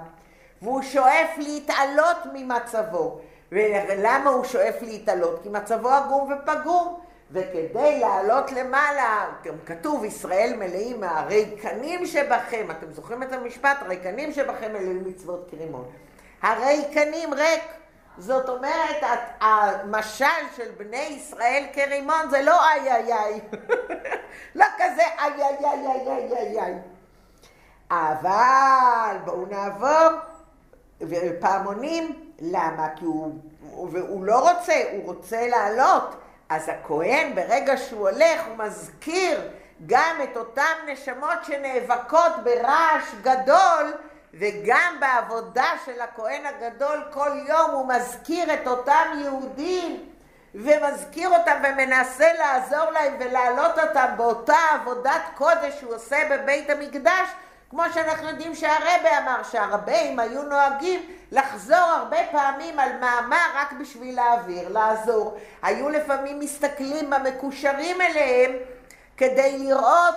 [0.63, 3.21] והוא שואף להתעלות ממצבו.
[3.53, 5.43] ולמה הוא שואף להתעלות?
[5.43, 7.01] כי מצבו עגום ופגום.
[7.33, 13.77] וכדי לעלות למעלה, גם כתוב, ישראל מלאים מהריקנים שבכם, אתם זוכרים את המשפט?
[13.81, 15.85] הריקנים שבכם מלאים מצוות כרימון.
[16.43, 17.63] הריקנים ריק.
[18.19, 19.05] זאת אומרת,
[19.41, 20.25] המשל
[20.57, 23.41] של בני ישראל כרימון זה לא איי איי איי.
[24.55, 26.75] לא כזה איי איי איי איי איי איי.
[27.91, 30.30] אבל בואו נעבור
[31.01, 32.89] ופעמונים, למה?
[32.97, 33.33] כי הוא,
[34.09, 36.15] הוא לא רוצה, הוא רוצה לעלות.
[36.49, 39.41] אז הכהן, ברגע שהוא הולך, הוא מזכיר
[39.87, 43.93] גם את אותן נשמות שנאבקות ברעש גדול,
[44.35, 50.07] וגם בעבודה של הכהן הגדול כל יום הוא מזכיר את אותם יהודים
[50.55, 57.29] ומזכיר אותם ומנסה לעזור להם ולהעלות אותם באותה עבודת קודש שהוא עושה בבית המקדש
[57.71, 61.01] כמו שאנחנו יודעים שהרבה אמר שהרבים היו נוהגים
[61.33, 65.39] לחזור הרבה פעמים על מאמר רק בשביל להעביר, לעזור.
[65.63, 68.53] היו לפעמים מסתכלים במקושרים אליהם
[69.17, 70.15] כדי לראות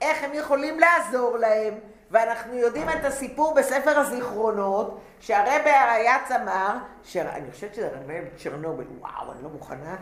[0.00, 1.74] איך הם יכולים לעזור להם.
[2.10, 6.76] ואנחנו יודעים את הסיפור בספר הזיכרונות, שהרבה הרייץ אמר,
[7.16, 9.96] אני חושבת שזה רבי צ'רנובל, וואו, אני לא מוכנה,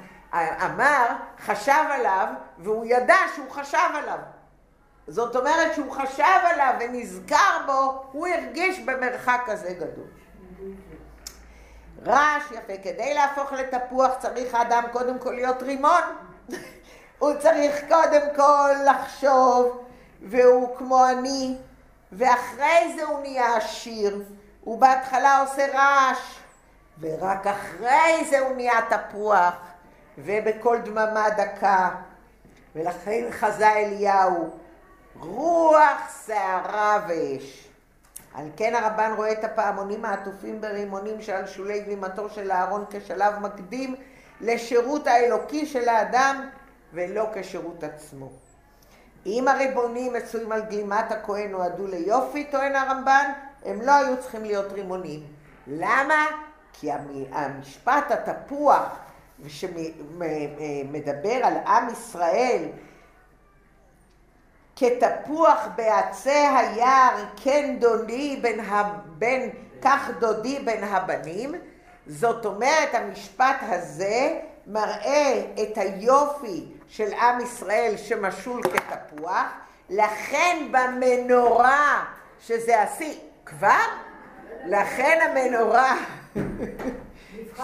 [0.65, 1.07] אמר,
[1.41, 2.27] חשב עליו,
[2.59, 4.19] והוא ידע שהוא חשב עליו.
[5.09, 10.07] זאת אומרת שהוא חשב עליו ונזכר בו, הוא הרגיש במרחק כזה גדול.
[12.07, 16.03] רעש יפה, כדי להפוך לתפוח צריך האדם קודם כל להיות רימון.
[17.19, 19.85] הוא צריך קודם כל לחשוב,
[20.23, 21.57] והוא כמו אני,
[22.13, 24.23] ואחרי זה הוא נהיה עשיר.
[24.61, 26.39] הוא בהתחלה עושה רעש,
[27.01, 29.55] ורק אחרי זה הוא נהיה תפוח,
[30.19, 31.91] ובקול דממה דקה.
[32.75, 34.51] ולכן חזה אליהו,
[35.21, 37.69] רוח שערה ואש.
[38.35, 43.95] על כן הרבן רואה את הפעמונים העטופים ברימונים שעל שולי גלימתו של אהרון כשלב מקדים
[44.41, 46.49] לשירות האלוקי של האדם
[46.93, 48.29] ולא כשירות עצמו.
[49.27, 53.33] אם הריבונים מצויים על גלימת הכהן נועדו ליופי, טוען הרמב"ן,
[53.65, 55.21] הם לא היו צריכים להיות רימונים.
[55.67, 56.27] למה?
[56.73, 56.91] כי
[57.33, 58.99] המשפט התפוח
[59.47, 62.65] שמדבר על עם ישראל
[64.77, 68.61] כתפוח בעצי היער, כן דודי בין,
[69.07, 69.51] בין,
[69.83, 71.55] כך דודי בין הבנים,
[72.07, 79.47] זאת אומרת המשפט הזה מראה את היופי של עם ישראל שמשול כתפוח,
[79.91, 82.05] לכן במנורה,
[82.41, 83.15] שזה השיא,
[83.47, 83.85] כבר?
[84.67, 85.97] לכן המנורה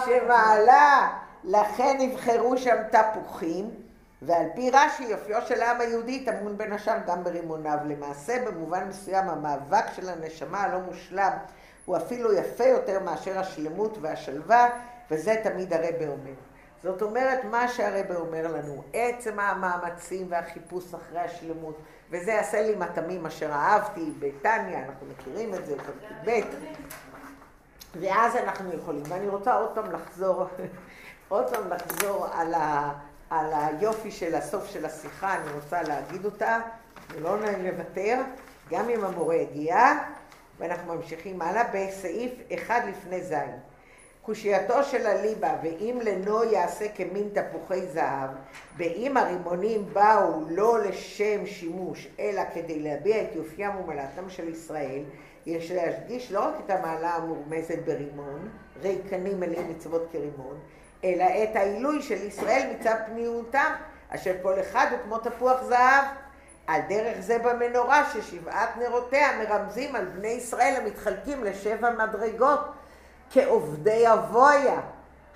[0.05, 1.09] שמעלה,
[1.43, 3.69] לכן נבחרו שם תפוחים,
[4.21, 7.77] ועל פי רש"י יופיו של העם היהודי טמון בין השאר גם ברימוניו.
[7.85, 11.31] למעשה במובן מסוים המאבק של הנשמה הלא מושלם
[11.85, 14.69] הוא אפילו יפה יותר מאשר השלמות והשלווה,
[15.11, 16.33] וזה תמיד הרבה אומר.
[16.83, 21.77] זאת אומרת, מה שהרבה אומר לנו, עצם המאמצים והחיפוש אחרי השלמות,
[22.09, 25.75] וזה יעשה לי מטעמים אשר אהבתי בטניה, אנחנו מכירים את זה,
[26.25, 26.39] ב',
[27.99, 29.03] ואז אנחנו יכולים.
[29.07, 30.45] ואני רוצה עוד פעם לחזור,
[31.29, 32.91] עוד פעם לחזור על, ה,
[33.31, 36.59] על היופי של הסוף של השיחה, אני רוצה להגיד אותה,
[37.11, 38.21] ולא נוותר,
[38.69, 39.77] גם אם המורה הגיע,
[40.59, 43.51] ואנחנו ממשיכים הלאה בסעיף אחד לפני זין.
[44.21, 48.29] קושייתו של הליבה, ואם לנו יעשה כמין תפוחי זהב,
[48.77, 55.03] ואם הרימונים באו לא לשם שימוש, אלא כדי להביע את יופיים ומלאתם של ישראל,
[55.45, 58.49] יש להדגיש לא רק את המעלה המורמזת ברימון,
[58.81, 60.59] ריקנים מלאים מצוות כרימון,
[61.03, 63.71] אלא את העילוי של ישראל מצד פניותם,
[64.09, 66.05] אשר כל אחד הוא כמו תפוח זהב.
[66.67, 72.59] על דרך זה במנורה ששבעת נרותיה מרמזים על בני ישראל המתחלקים לשבע מדרגות.
[73.31, 74.79] כעובדי אבויה,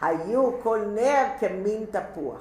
[0.01, 2.39] היו כל נר כמין תפוח.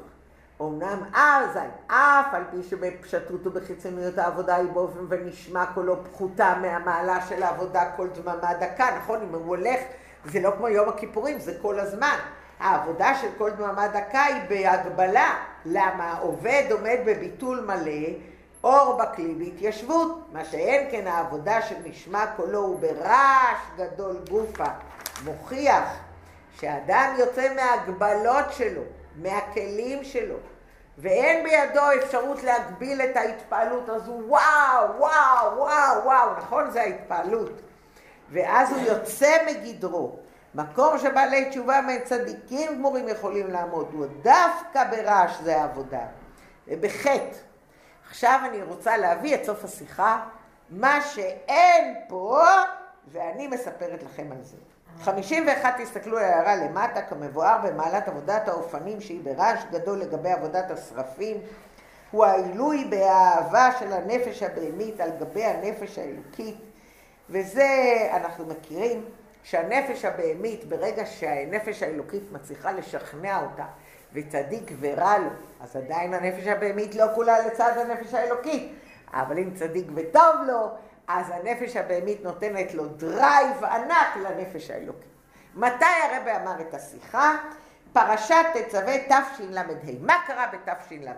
[0.61, 7.43] אמנם אז, אף על פי שבפשטות ובחיצוניות העבודה היא באופן ונשמע קולו פחותה מהמעלה של
[7.43, 9.21] העבודה כל דממה דקה, נכון?
[9.23, 9.81] אם הוא הולך,
[10.25, 12.17] זה לא כמו יום הכיפורים, זה כל הזמן.
[12.65, 15.37] העבודה של כל דממה דקה היא בהגבלה.
[15.65, 16.19] למה?
[16.21, 18.09] עובד עומד בביטול מלא,
[18.65, 24.65] אור בכלי בהתיישבות, מה שאין כן העבודה של נשמע קולו הוא ברעש גדול גופה.
[25.25, 25.85] מוכיח
[26.61, 28.83] שאדם יוצא מהגבלות שלו,
[29.17, 30.37] מהכלים שלו,
[30.99, 36.71] ואין בידו אפשרות להגביל את ההתפעלות הזו, וואו, וואו, וואו, וואו, נכון?
[36.71, 37.53] זה ההתפעלות.
[38.31, 40.24] ואז הוא יוצא מגדרו.
[40.55, 46.07] מקום שבעלי תשובה צדיקים גמורים יכולים לעמוד, הוא דווקא ברעש זה העבודה,
[46.69, 47.37] ובחטא.
[48.09, 50.25] עכשיו אני רוצה להביא את סוף השיחה,
[50.71, 52.43] מה שאין פה,
[53.13, 54.57] ואני מספרת לכם על זה.
[55.03, 61.37] 51 תסתכלו על ההערה למטה, כמבואר במעלת עבודת האופנים שהיא ברעש גדול לגבי עבודת השרפים,
[62.11, 66.57] הוא העילוי באהבה של הנפש הבהמית על גבי הנפש האלוקית,
[67.31, 67.69] וזה
[68.13, 69.05] אנחנו מכירים
[69.45, 73.65] שהנפש הבהמית, ברגע שהנפש האלוקית מצליחה לשכנע אותה
[74.13, 75.29] וצדיק ורע לו,
[75.61, 78.73] אז עדיין הנפש הבהמית לא כולה לצד הנפש האלוקית,
[79.13, 80.71] אבל אם צדיק וטוב לו,
[81.09, 85.11] אז הנפש הבהמית נותנת לו דרייב ענק לנפש האלוקית.
[85.55, 87.37] מתי הרבי אמר את השיחה?
[87.93, 89.63] פרשת תצווה תשל"ה.
[90.01, 91.13] מה קרה בתשל"ה?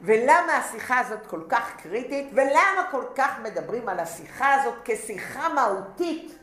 [0.00, 6.38] ולמה השיחה הזאת כל כך קריטית, ולמה כל כך מדברים על השיחה הזאת כשיחה מהותית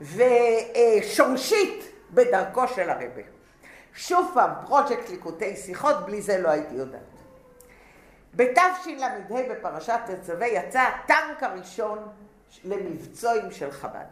[0.00, 3.22] ושורשית בדרכו של הרבי.
[3.94, 7.00] שוב פעם, פרויקט ליקוטי שיחות, בלי זה לא הייתי יודעת.
[8.34, 9.08] בתשל"ה
[9.50, 12.08] בפרשת תצווה יצא הטנק הראשון
[12.64, 14.04] למבצועים של חב"ד.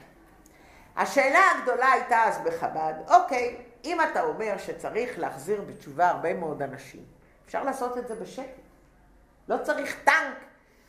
[0.97, 7.03] השאלה הגדולה הייתה אז בחב"ד, אוקיי, אם אתה אומר שצריך להחזיר בתשובה הרבה מאוד אנשים,
[7.47, 8.61] אפשר לעשות את זה בשקט.
[9.49, 10.37] לא צריך טנק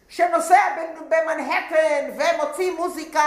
[0.07, 0.61] שנוסע
[1.09, 3.23] במנהטן ומוציא מוזיקה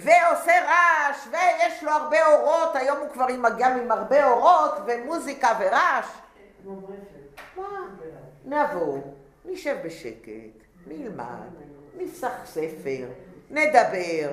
[0.00, 3.26] ועושה רעש ויש לו הרבה אורות, היום הוא כבר
[3.58, 6.06] גם עם הרבה אורות ומוזיקה ורעש.
[8.44, 8.98] נבוא,
[9.44, 11.50] נשב בשקט, נלמד,
[11.96, 13.06] נפסח ספר,
[13.50, 14.30] נדבר.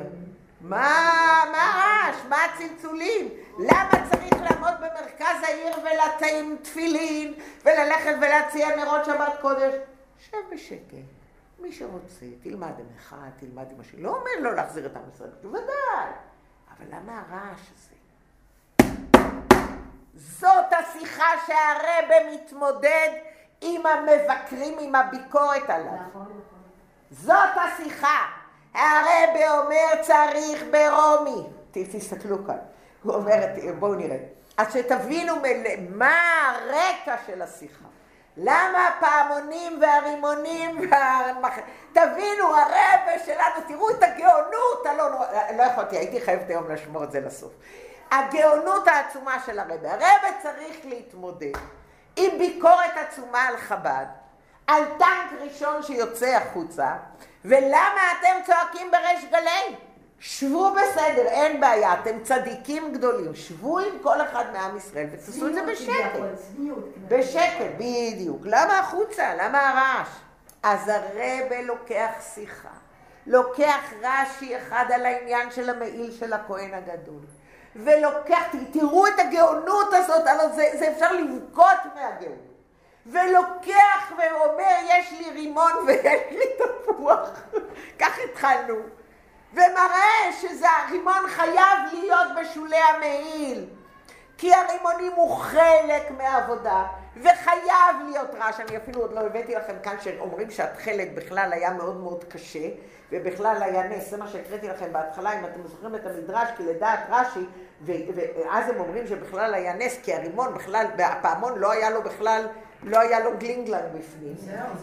[0.62, 2.16] מה, מה הרעש?
[2.30, 3.30] מה הצלצולים?
[3.60, 7.34] למה צריך לעמוד במרכז העיר ולתאים תפילין
[7.66, 9.74] וללכת ולהציע נרות שבת קודש?
[10.30, 11.23] שב בשקט.
[11.64, 14.02] מי שרוצה, תלמד עם אחד, תלמד עם השני.
[14.02, 16.12] לא אומר לא להחזיר את עם ישראל, בוודאי.
[16.78, 17.96] אבל למה הרעש הזה?
[20.16, 23.10] זאת השיחה שהרבה מתמודד
[23.62, 25.94] עם המבקרים, עם הביקורת עליו.
[25.94, 26.60] נכון, נכון.
[27.12, 28.20] זאת השיחה.
[28.74, 31.48] הרבי אומר צריך ברומי.
[31.72, 32.58] תסתכלו כאן.
[33.04, 33.46] הוא אומר,
[33.80, 34.18] בואו נראה.
[34.58, 35.34] אז שתבינו
[35.90, 37.86] מה הרקע של השיחה.
[38.38, 41.54] למה הפעמונים והרימונים והמח...
[41.94, 45.26] תבינו, הרבה שלנו, תראו את הגאונות הלא נורא...
[45.58, 47.52] לא יכולתי, הייתי חייבת היום לשמור את זה לסוף.
[48.12, 49.92] הגאונות העצומה של הרבה.
[49.92, 51.52] הרבה צריך להתמודד
[52.16, 54.06] עם ביקורת עצומה על חב"ד,
[54.68, 56.94] על טנק ראשון שיוצא החוצה,
[57.46, 59.76] ולמה אתם צועקים בריש גלי?
[60.26, 65.54] שבו בסדר, אין בעיה, אתם צדיקים גדולים, שבו עם כל אחד מעם ישראל ותעשו את
[65.54, 66.20] זה בשקט.
[67.08, 68.42] בשקט, בדיוק.
[68.44, 69.36] למה החוצה?
[69.36, 70.08] למה הרעש?
[70.64, 72.70] אז הרבה לוקח שיחה,
[73.28, 77.22] לוקח רש"י אחד על העניין של המעיל של הכהן הגדול,
[77.76, 78.44] ולוקח,
[78.74, 82.54] תראו את הגאונות הזאת, הלוא זה, זה אפשר לבכות מהגאונות.
[83.06, 87.30] ולוקח ואומר, יש לי רימון ויש לי תפוח.
[88.00, 88.76] כך התחלנו.
[89.54, 93.66] ומראה שזה הרימון חייב להיות בשולי המעיל.
[94.38, 96.84] כי הרימונים הוא חלק מהעבודה,
[97.18, 98.60] וחייב להיות רעש.
[98.60, 102.68] אני אפילו עוד לא הבאתי לכם כאן שאומרים שהתכלת בכלל היה מאוד מאוד קשה,
[103.12, 104.10] ובכלל היה נס.
[104.10, 107.46] זה מה שהקראתי לכם בהתחלה, אם אתם זוכרים את המדרש, כי לדעת רש"י,
[107.86, 112.46] ואז הם אומרים שבכלל היה נס, כי הרימון בכלל, הפעמון לא היה לו בכלל
[112.86, 114.36] לא היה לו גלינגלנד בפנים,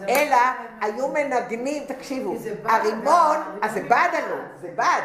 [0.09, 0.37] אלא
[0.81, 2.35] היו מנגנים, תקשיבו,
[2.65, 5.01] הרימון, אז זה בד הלא, זה בד.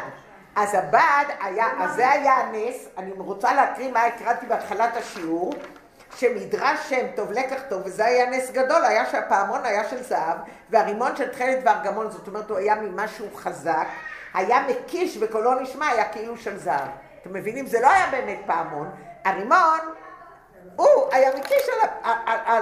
[0.57, 5.53] אז הבד היה, אז זה היה הנס, אני רוצה להקריא מה הקראתי בהתחלת השיעור,
[6.15, 10.37] שמדרש שם טוב, לקח טוב, וזה היה נס גדול, היה שהפעמון היה של זהב,
[10.69, 13.87] והרימון של תכלת וארגמון, זאת אומרת הוא היה ממשהו חזק,
[14.33, 16.89] היה מקיש וקולו נשמע, היה כאילו של זהב.
[17.21, 17.65] אתם מבינים?
[17.65, 18.89] זה לא היה באמת פעמון,
[19.25, 19.79] הרימון
[20.77, 21.69] הוא היה מקיש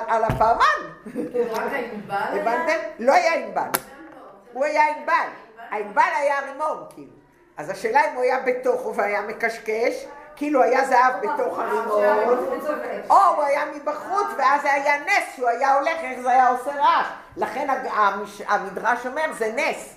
[0.07, 0.63] על הפעמן.
[2.07, 2.77] הבנתם?
[2.99, 3.69] לא היה ענבל.
[4.53, 5.27] הוא היה ענבל.
[5.69, 7.11] הענבל היה הרימון, כאילו.
[7.57, 10.05] אז השאלה אם הוא היה בתוכו והיה מקשקש,
[10.35, 12.03] כאילו היה זהב בתוך הרימון,
[13.09, 16.71] או הוא היה מבחוץ ואז זה היה נס שהוא היה הולך, איך זה היה עושה
[16.75, 17.07] רעש.
[17.37, 17.67] לכן
[18.47, 19.95] המדרש אומר זה נס.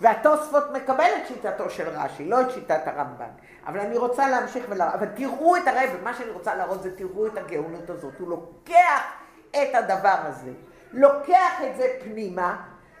[0.00, 3.30] והתוספות מקבל את שיטתו של רש"י, לא את שיטת הרמב"ן.
[3.66, 7.26] אבל אני רוצה להמשיך ולהראות, אבל תראו את הרב, מה שאני רוצה להראות זה תראו
[7.26, 8.12] את הגאונות הזאת.
[8.18, 9.02] הוא לוקח
[9.50, 10.50] את הדבר הזה,
[10.92, 12.56] לוקח את זה פנימה,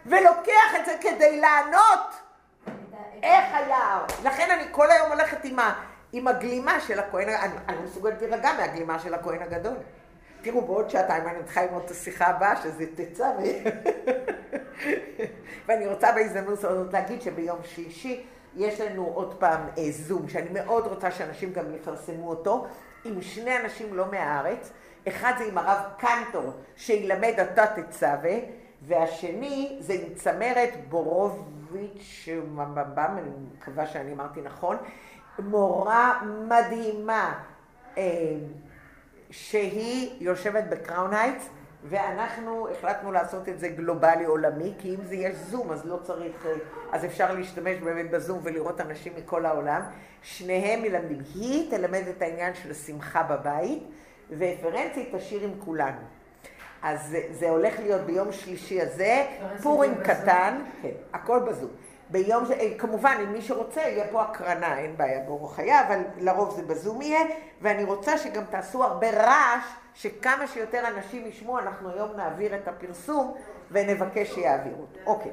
[0.06, 2.14] ולוקח את זה כדי לענות
[3.22, 4.00] איך היה.
[4.24, 5.74] לכן אני כל היום הולכת עם, ה,
[6.12, 9.76] עם הגלימה של הכהן, אני, אני מסוגלת להירגע מהגלימה של הכהן הגדול.
[10.42, 13.30] תראו, בעוד שעתיים אני מתחילה ללמוד את השיחה הבאה, שזה תצא.
[15.66, 18.26] ואני רוצה בהזדמנות הזאת להגיד שביום שלישי
[18.56, 22.66] יש לנו עוד פעם אה, זום, שאני מאוד רוצה שאנשים גם יפרסמו אותו,
[23.04, 24.70] עם שני אנשים לא מהארץ.
[25.08, 28.34] אחד זה עם הרב קנטור, שילמד אתה תצווה,
[28.82, 32.28] והשני זה עם צמרת בורוביץ',
[32.98, 34.76] אני מקווה שאני אמרתי נכון,
[35.38, 37.40] מורה מדהימה,
[37.98, 38.02] אה,
[39.30, 41.48] שהיא יושבת בקראון הייטס,
[41.84, 46.46] ואנחנו החלטנו לעשות את זה גלובלי עולמי, כי אם זה יש זום אז לא צריך,
[46.46, 46.52] אה,
[46.94, 49.80] אז אפשר להשתמש באמת בזום ולראות אנשים מכל העולם.
[50.22, 51.18] שניהם מלמדים.
[51.34, 53.82] היא תלמד את העניין של שמחה בבית,
[54.30, 56.00] ופרנצי תשאיר עם כולנו.
[56.82, 59.26] אז זה, זה הולך להיות ביום שלישי הזה,
[59.62, 61.70] פורים קטן, כן, הכל בזום.
[62.10, 66.56] ביום, אה, כמובן, אם מי שרוצה, יהיה פה הקרנה, אין בעיה, ברוך היה, אבל לרוב
[66.56, 67.20] זה בזום יהיה,
[67.60, 69.64] ואני רוצה שגם תעשו הרבה רעש,
[69.94, 73.34] שכמה שיותר אנשים ישמעו, אנחנו היום נעביר את הפרסום
[73.70, 74.84] ונבקש שיעבירו.
[75.06, 75.32] אוקיי.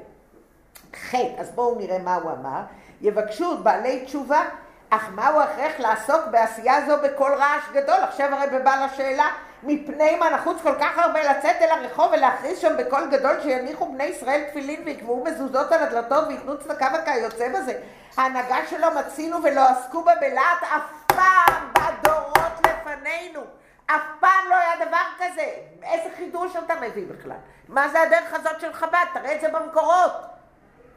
[0.95, 2.61] ח', אז בואו נראה מה הוא אמר.
[3.01, 4.41] יבקשו בעלי תשובה,
[4.89, 7.99] אך מהו ההכרח לעסוק בעשייה זו בקול רעש גדול?
[8.01, 9.27] עכשיו הרי בבא לשאלה,
[9.63, 14.03] מפני מה נחוץ כל כך הרבה לצאת אל הרחוב ולהכריז שם בקול גדול שיניחו בני
[14.03, 17.79] ישראל תפילין ויקבעו מזוזות על הדלתות וייתנו צדקה וכיוצא בזה.
[18.17, 23.41] ההנהגה שלו מצינו ולא עסקו בה בלהט אף פעם בדורות לפנינו.
[23.85, 25.45] אף פעם לא היה דבר כזה.
[25.83, 27.37] איזה חידוש אתה מביא בכלל?
[27.67, 29.05] מה זה הדרך הזאת של חב"ד?
[29.13, 30.30] תראה את זה במקורות.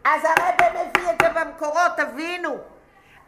[0.05, 2.57] אז הרב מביא את זה במקורות, תבינו.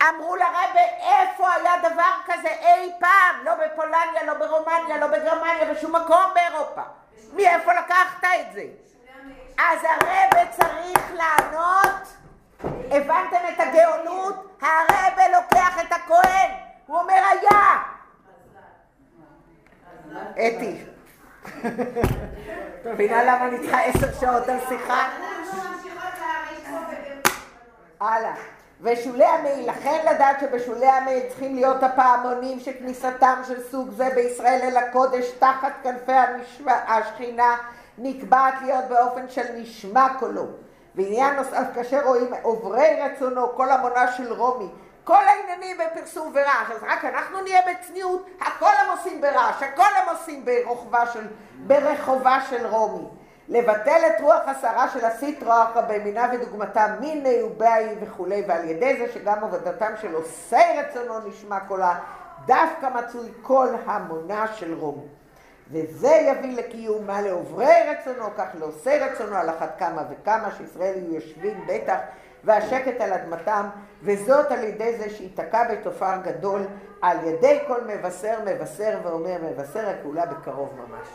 [0.03, 3.45] אמרו לרבה, איפה היה דבר כזה אי פעם?
[3.45, 6.83] לא בפולניה, לא ברומניה, לא בגרמניה, בשום מקום באירופה.
[7.33, 8.65] מאיפה לקחת את זה?
[9.59, 12.17] אז הרבה צריך לענות.
[12.91, 14.59] הבנתם את הגאונות?
[14.61, 16.51] הרבה לוקח את הכהן.
[16.87, 17.83] הוא אומר היה.
[20.33, 20.85] אתי.
[22.81, 25.09] את מבינה למה אני צריכה עשר שעות על שיחה?
[28.01, 28.35] הלאה.
[28.81, 34.77] ושולי המעיל, לכן לדעת שבשולי המעיל צריכים להיות הפעמונים שכניסתם של סוג זה בישראל אל
[34.77, 36.13] הקודש תחת כנפי
[36.67, 37.57] השכינה
[37.99, 40.47] נקבעת להיות באופן של נשמע קולו.
[40.95, 44.69] ועניין נוסף, כאשר רואים עוברי רצונו, כל המונה של רומי,
[45.05, 50.17] כל העניינים בפרסום ורעש, אז רק אנחנו נהיה בצניעות, הכל הם עושים ברעש, הכל הם
[50.17, 51.27] עושים ברחובה של,
[51.67, 53.09] ברחובה של רומי.
[53.49, 59.45] לבטל את רוח הסערה של הסיטרוח במינה ודוגמתה מיני ובאי וכולי, ועל ידי זה שגם
[59.45, 61.99] עבודתם של עושי רצונו נשמע קולה,
[62.47, 65.07] דווקא מצוי כל המונה של רומי.
[65.71, 71.67] וזה יביא לקיומה לעוברי רצונו, כך לעושי רצונו על אחת כמה וכמה, שישראל יהיו יושבים
[71.69, 71.99] בטח
[72.45, 73.69] והשקט על אדמתם,
[74.03, 76.63] וזאת על ידי זה שייתקע בתופר גדול,
[77.03, 81.09] על ידי כל מבשר מבשר ואומר מבשר הכולה בקרוב ממש.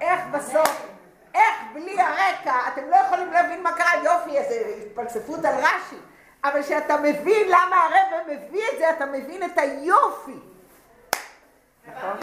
[0.00, 0.86] איך בסוף,
[1.34, 5.96] איך בלי הרקע, אתם לא יכולים להבין מה קרה, יופי, איזה התפלספות על רש"י,
[6.44, 10.38] אבל כשאתה מבין למה הרבה מביא את זה, אתה מבין את היופי.
[11.86, 12.18] נכון?